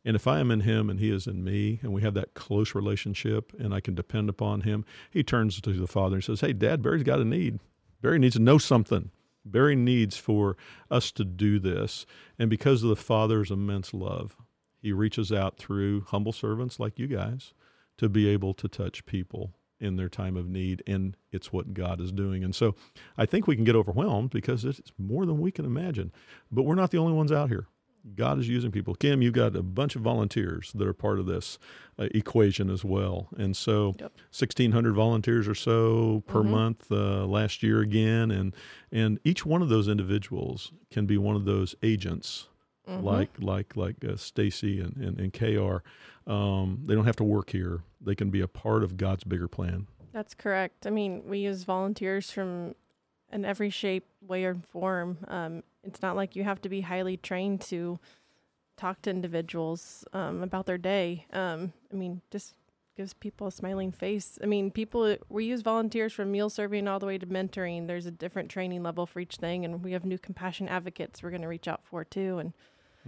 And 0.05 0.17
if 0.17 0.27
I 0.27 0.41
am 0.41 0.51
in 0.51 0.61
him 0.61 0.91
and 0.91 0.99
he 0.99 1.11
is 1.11 1.27
in 1.27 1.45
me, 1.45 1.79
and 1.83 1.93
we 1.93 2.03
have 2.03 2.15
that 2.15 2.35
close 2.35 2.75
relationship 2.75 3.53
and 3.59 3.73
I 3.73 3.81
can 3.81 3.95
depend 3.95 4.29
upon 4.29 4.63
him, 4.63 4.85
he 5.11 5.23
turns 5.23 5.61
to 5.61 5.73
the 5.73 5.87
father 5.87 6.17
and 6.17 6.25
says, 6.25 6.41
Hey, 6.41 6.53
Dad, 6.53 6.83
Barry's 6.83 7.05
got 7.05 7.21
a 7.21 7.25
need. 7.25 7.61
Barry 8.01 8.19
needs 8.19 8.35
to 8.35 8.43
know 8.43 8.59
something. 8.59 9.11
Barry 9.45 9.77
needs 9.77 10.17
for 10.17 10.57
us 10.91 11.11
to 11.13 11.25
do 11.25 11.59
this. 11.59 12.07
And 12.39 12.51
because 12.51 12.83
of 12.83 12.89
the 12.89 12.97
father's 12.97 13.51
immense 13.51 13.95
love, 13.95 14.37
he 14.81 14.93
reaches 14.93 15.33
out 15.33 15.57
through 15.57 16.03
humble 16.03 16.33
servants 16.33 16.81
like 16.81 16.99
you 16.99 17.07
guys 17.07 17.55
to 17.99 18.09
be 18.09 18.29
able 18.29 18.55
to 18.55 18.69
touch 18.69 19.07
people 19.07 19.53
in 19.79 19.97
their 19.97 20.09
time 20.09 20.37
of 20.37 20.49
need. 20.49 20.83
And 20.87 21.17
it's 21.31 21.53
what 21.53 21.75
God 21.75 22.01
is 22.01 22.13
doing. 22.13 22.43
And 22.43 22.55
so 22.55 22.75
I 23.17 23.27
think 23.27 23.47
we 23.47 23.57
can 23.57 23.65
get 23.65 23.77
overwhelmed 23.77 24.31
because 24.31 24.65
it's 24.65 24.93
more 24.99 25.27
than 25.27 25.41
we 25.41 25.51
can 25.51 25.65
imagine. 25.65 26.13
But 26.51 26.63
we're 26.63 26.75
not 26.75 26.91
the 26.91 26.99
only 26.99 27.13
ones 27.13 27.33
out 27.33 27.49
here. 27.49 27.67
God 28.17 28.39
is 28.39 28.49
using 28.49 28.71
people. 28.71 28.95
Kim, 28.95 29.23
you've 29.23 29.33
got 29.35 29.55
a 29.55 29.63
bunch 29.63 29.95
of 29.97 30.03
volunteers 30.03 30.73
that 30.75 30.87
are 30.89 30.93
part 30.93 31.19
of 31.19 31.27
this 31.27 31.59
uh, 31.99 32.09
equation 32.13 32.69
as 32.71 32.85
well. 32.85 33.29
And 33.37 33.57
so, 33.57 33.95
Yep. 34.01 34.13
1,600 34.33 34.93
volunteers 34.95 35.47
or 35.47 35.55
so 35.55 36.23
per 36.27 36.43
Mhm. 36.43 36.51
month 36.51 36.91
uh, 36.91 37.25
last 37.27 37.63
year 37.63 37.81
again. 37.81 38.31
And, 38.31 38.55
and 38.91 39.19
each 39.25 39.47
one 39.47 39.63
of 39.63 39.69
those 39.69 39.89
individuals 39.89 40.73
can 40.91 41.07
be 41.07 41.17
one 41.19 41.37
of 41.37 41.45
those 41.45 41.75
agents 41.83 42.49
Mhm. 42.89 43.03
like 43.05 43.31
like 43.41 43.77
like 43.77 44.05
uh, 44.05 44.17
Stacy 44.17 44.81
and, 44.81 44.97
and, 44.97 45.21
and 45.21 45.33
KR. 45.33 45.83
Um, 46.29 46.81
they 46.85 46.95
don't 46.97 47.05
have 47.05 47.17
to 47.17 47.25
work 47.25 47.51
here. 47.51 47.83
They 48.01 48.15
can 48.17 48.31
be 48.31 48.41
a 48.41 48.49
part 48.49 48.83
of 48.83 48.97
God's 48.97 49.23
bigger 49.25 49.47
plan. 49.49 49.87
That's 50.13 50.35
correct. 50.35 50.87
I 50.87 50.91
mean, 50.91 51.23
we 51.27 51.39
use 51.39 51.63
volunteers 51.65 52.31
from 52.33 52.75
in 53.33 53.45
every 53.45 53.71
shape, 53.71 54.05
way, 54.21 54.45
or 54.45 54.57
form. 54.57 55.19
Um, 55.29 55.63
it's 55.85 56.03
not 56.03 56.17
like 56.17 56.37
you 56.37 56.45
have 56.45 56.61
to 56.63 56.69
be 56.69 56.81
highly 56.83 57.17
trained 57.17 57.61
to 57.63 57.99
talk 58.77 59.03
to 59.03 59.11
individuals 59.11 60.05
um, 60.13 60.43
about 60.43 60.67
their 60.67 60.79
day. 60.79 61.27
Um, 61.33 61.73
I 61.93 61.97
mean, 61.97 62.23
just 62.31 62.55
gives 62.97 63.15
people 63.15 63.47
a 63.47 63.53
smiling 63.53 63.91
face. 63.93 64.39
I 64.43 64.47
mean, 64.47 64.71
people 64.71 65.17
we 65.29 65.45
use 65.47 65.63
volunteers 65.63 66.13
from 66.13 66.31
meal 66.31 66.51
serving 66.51 66.87
all 66.89 66.99
the 66.99 67.07
way 67.07 67.19
to 67.19 67.27
mentoring. 67.27 67.87
There's 67.87 68.07
a 68.07 68.11
different 68.11 68.51
training 68.51 68.83
level 68.83 69.07
for 69.07 69.21
each 69.21 69.37
thing, 69.37 69.65
and 69.65 69.83
we 69.83 69.93
have 69.93 70.05
new 70.05 70.19
compassion 70.19 70.69
advocates 70.69 71.23
we're 71.23 71.31
going 71.31 71.43
to 71.43 71.49
reach 71.49 71.69
out 71.69 71.81
for 71.85 72.05
too, 72.05 72.39
and 72.39 72.53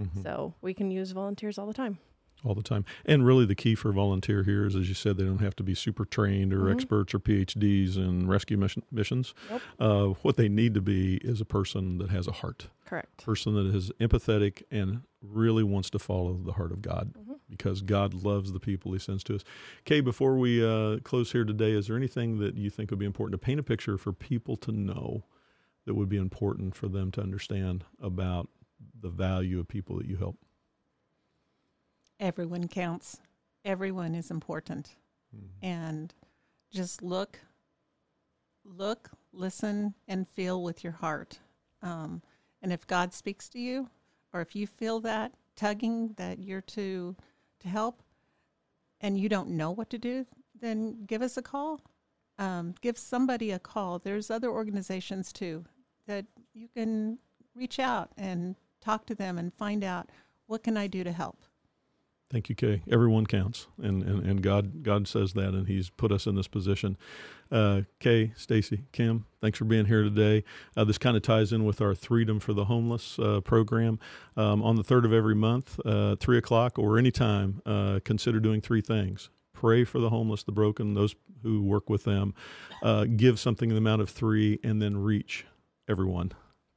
Mhm. 0.01 0.23
so 0.23 0.55
we 0.61 0.75
can 0.75 0.91
use 0.91 1.13
volunteers 1.13 1.59
all 1.59 1.67
the 1.67 1.75
time. 1.75 1.99
All 2.45 2.55
the 2.55 2.63
time. 2.63 2.85
And 3.05 3.25
really, 3.27 3.47
the 3.47 3.55
key 3.55 3.75
for 3.75 3.91
volunteer 3.93 4.43
here 4.43 4.67
is, 4.67 4.77
as 4.77 4.89
you 4.89 4.95
said, 4.95 5.17
they 5.17 5.25
don't 5.25 5.39
have 5.39 5.57
to 5.57 5.63
be 5.63 5.75
super 5.75 6.05
trained 6.05 6.53
or 6.53 6.65
Mhm. 6.65 6.73
experts 6.73 7.15
or 7.15 7.19
PhDs 7.19 7.97
in 7.97 8.27
rescue 8.27 8.57
mission, 8.57 8.83
missions. 8.93 9.35
Nope. 9.51 9.63
Uh, 9.79 10.07
what 10.23 10.37
they 10.37 10.49
need 10.49 10.75
to 10.75 10.81
be 10.81 11.17
is 11.19 11.41
a 11.41 11.45
person 11.45 11.99
that 11.99 12.11
has 12.11 12.27
a 12.29 12.33
heart, 12.33 12.69
Correct. 12.85 13.25
person 13.25 13.55
that 13.55 13.75
is 13.75 13.91
empathetic 14.01 14.63
and 14.71 15.03
really 15.23 15.63
wants 15.63 15.89
to 15.91 15.99
follow 15.99 16.35
the 16.35 16.53
heart 16.53 16.71
of 16.71 16.83
God 16.83 17.15
Mhm. 17.15 17.37
because 17.49 17.81
God 17.81 18.13
loves 18.13 18.53
the 18.53 18.61
people 18.61 18.93
He 18.93 18.99
sends 18.99 19.25
to 19.25 19.37
us. 19.37 19.45
Kay, 19.87 20.01
before 20.03 20.39
we 20.39 20.63
uh, 20.65 20.99
close 20.99 21.33
here 21.33 21.45
today, 21.45 21.73
is 21.73 21.87
there 21.87 21.97
anything 21.97 22.39
that 22.41 22.57
you 22.57 22.69
think 22.69 22.91
would 22.91 22.99
be 22.99 23.07
important 23.07 23.41
to 23.41 23.45
paint 23.45 23.59
a 23.59 23.63
picture 23.63 23.97
for 23.97 24.13
people 24.13 24.57
to 24.59 24.71
know 24.71 25.25
that 25.87 25.95
would 25.95 26.09
be 26.11 26.17
important 26.19 26.75
for 26.75 26.89
them 26.89 27.11
to 27.13 27.23
understand 27.23 27.85
about 28.01 28.49
the 29.01 29.09
value 29.09 29.59
of 29.61 29.67
people 29.69 29.97
that 29.97 30.07
you 30.07 30.17
help? 30.17 30.37
Everyone 32.21 32.69
counts. 32.69 33.21
Everyone 33.65 34.15
is 34.15 34.31
important. 34.31 34.97
Mhm. 35.35 35.49
And 35.63 36.15
just 36.71 37.03
look, 37.03 37.41
look, 38.65 39.11
listen, 39.33 39.95
and 40.09 40.29
feel 40.29 40.63
with 40.63 40.85
your 40.85 40.93
heart. 40.93 41.39
Um, 41.83 42.23
and 42.63 42.73
if 42.73 42.87
God 42.87 43.13
speaks 43.13 43.49
to 43.51 43.59
you, 43.59 43.91
or 44.33 44.41
if 44.41 44.55
you 44.57 44.67
feel 44.67 45.01
that 45.01 45.33
tugging 45.57 46.15
that 46.15 46.39
you're 46.41 46.61
to 46.61 47.17
to 47.61 47.69
help, 47.69 48.03
and 49.01 49.19
you 49.19 49.29
don't 49.29 49.51
know 49.51 49.71
what 49.71 49.91
to 49.91 49.99
do, 49.99 50.27
then 50.55 51.05
give 51.07 51.23
us 51.23 51.37
a 51.37 51.43
call. 51.43 51.81
Um, 52.39 52.75
give 52.81 52.99
somebody 52.99 53.51
a 53.53 53.59
call. 53.59 53.99
There's 53.99 54.31
other 54.31 54.51
organizations 54.51 55.33
too 55.33 55.65
that 56.07 56.27
you 56.53 56.69
can 56.69 57.19
reach 57.55 57.79
out 57.79 58.13
and 58.17 58.57
talk 58.81 59.07
to 59.07 59.15
them 59.15 59.39
and 59.39 59.55
find 59.55 59.85
out 59.85 60.11
what 60.47 60.63
can 60.63 60.77
I 60.77 60.87
do 60.87 61.05
to 61.05 61.13
help. 61.13 61.45
Thank 62.35 62.49
you, 62.49 62.57
Kay. 62.57 62.83
Everyone 62.91 63.27
counts, 63.27 63.69
and, 63.81 64.03
and, 64.03 64.27
and 64.27 64.43
God 64.43 64.83
God 64.83 65.07
says 65.07 65.35
that, 65.35 65.51
and 65.51 65.69
He's 65.69 65.89
put 65.89 66.11
us 66.11 66.27
in 66.27 66.35
this 66.35 66.49
position. 66.49 66.97
Uh, 67.49 67.83
Kay, 68.01 68.33
Stacy, 68.37 68.83
Kim, 68.91 69.25
thanks 69.41 69.57
for 69.57 69.67
being 69.67 69.85
here 69.85 70.03
today. 70.03 70.43
Uh, 70.77 70.83
this 70.83 70.99
kind 70.99 71.17
of 71.17 71.23
ties 71.23 71.53
in 71.53 71.65
with 71.65 71.81
our 71.81 71.95
Freedom 71.95 72.41
for 72.41 72.53
the 72.53 72.65
Homeless 72.65 73.21
uh, 73.21 73.41
program. 73.41 74.01
Um, 74.37 74.65
on 74.65 74.75
the 74.75 74.83
third 74.83 75.05
of 75.05 75.13
every 75.13 75.37
month, 75.37 75.79
uh, 75.87 76.17
three 76.17 76.37
o'clock 76.37 76.77
or 76.77 76.99
anytime, 76.99 77.63
uh, 77.65 78.01
consider 78.05 78.41
doing 78.41 78.61
three 78.61 78.81
things: 78.81 79.31
pray 79.53 79.85
for 79.85 80.01
the 80.01 80.11
homeless, 80.11 80.43
the 80.43 80.51
broken, 80.51 80.95
those 80.95 81.15
who 81.45 81.63
work 81.63 81.89
with 81.89 82.03
them, 82.03 82.35
uh, 82.83 83.05
give 83.05 83.39
something 83.39 83.71
in 83.71 83.77
the 83.77 83.81
amount 83.81 84.03
of 84.03 84.11
three, 84.11 84.59
and 84.65 84.83
then 84.83 84.97
reach 84.97 85.47
everyone 85.89 86.33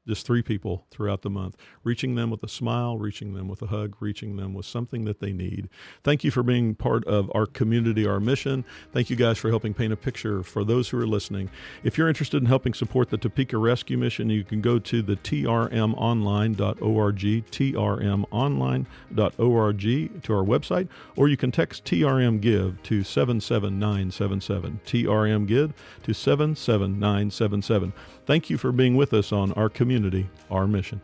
just 0.07 0.25
three 0.25 0.41
people 0.41 0.85
throughout 0.89 1.21
the 1.21 1.29
month, 1.29 1.55
reaching 1.83 2.15
them 2.15 2.29
with 2.29 2.43
a 2.43 2.47
smile, 2.47 2.97
reaching 2.97 3.33
them 3.33 3.47
with 3.47 3.61
a 3.61 3.67
hug, 3.67 3.95
reaching 3.99 4.37
them 4.37 4.53
with 4.53 4.65
something 4.65 5.05
that 5.05 5.19
they 5.19 5.33
need. 5.33 5.69
Thank 6.03 6.23
you 6.23 6.31
for 6.31 6.43
being 6.43 6.75
part 6.75 7.05
of 7.05 7.29
our 7.35 7.45
community, 7.45 8.07
our 8.07 8.19
mission. 8.19 8.63
Thank 8.93 9.09
you 9.09 9.15
guys 9.15 9.37
for 9.37 9.49
helping 9.49 9.73
paint 9.73 9.93
a 9.93 9.97
picture 9.97 10.43
for 10.43 10.63
those 10.63 10.89
who 10.89 10.99
are 10.99 11.07
listening. 11.07 11.49
If 11.83 11.97
you're 11.97 12.07
interested 12.07 12.41
in 12.41 12.47
helping 12.47 12.73
support 12.73 13.09
the 13.09 13.17
Topeka 13.17 13.57
Rescue 13.57 13.97
Mission, 13.97 14.29
you 14.29 14.43
can 14.43 14.61
go 14.61 14.79
to 14.79 15.01
the 15.01 15.15
trmonline.org, 15.17 17.23
trmonline.org 19.17 20.23
to 20.23 20.33
our 20.33 20.43
website, 20.43 20.87
or 21.15 21.27
you 21.27 21.37
can 21.37 21.51
text 21.51 21.85
TRM 21.85 22.41
Give 22.41 22.81
to 22.83 23.03
77977. 23.03 24.79
TRM 24.85 25.47
Give 25.47 25.73
to 26.03 26.13
77977. 26.13 27.93
Thank 28.27 28.49
you 28.49 28.57
for 28.57 28.73
being 28.73 28.97
with 28.97 29.13
us 29.13 29.31
on 29.31 29.53
our 29.53 29.69
community, 29.69 30.29
our 30.51 30.67
mission. 30.67 30.99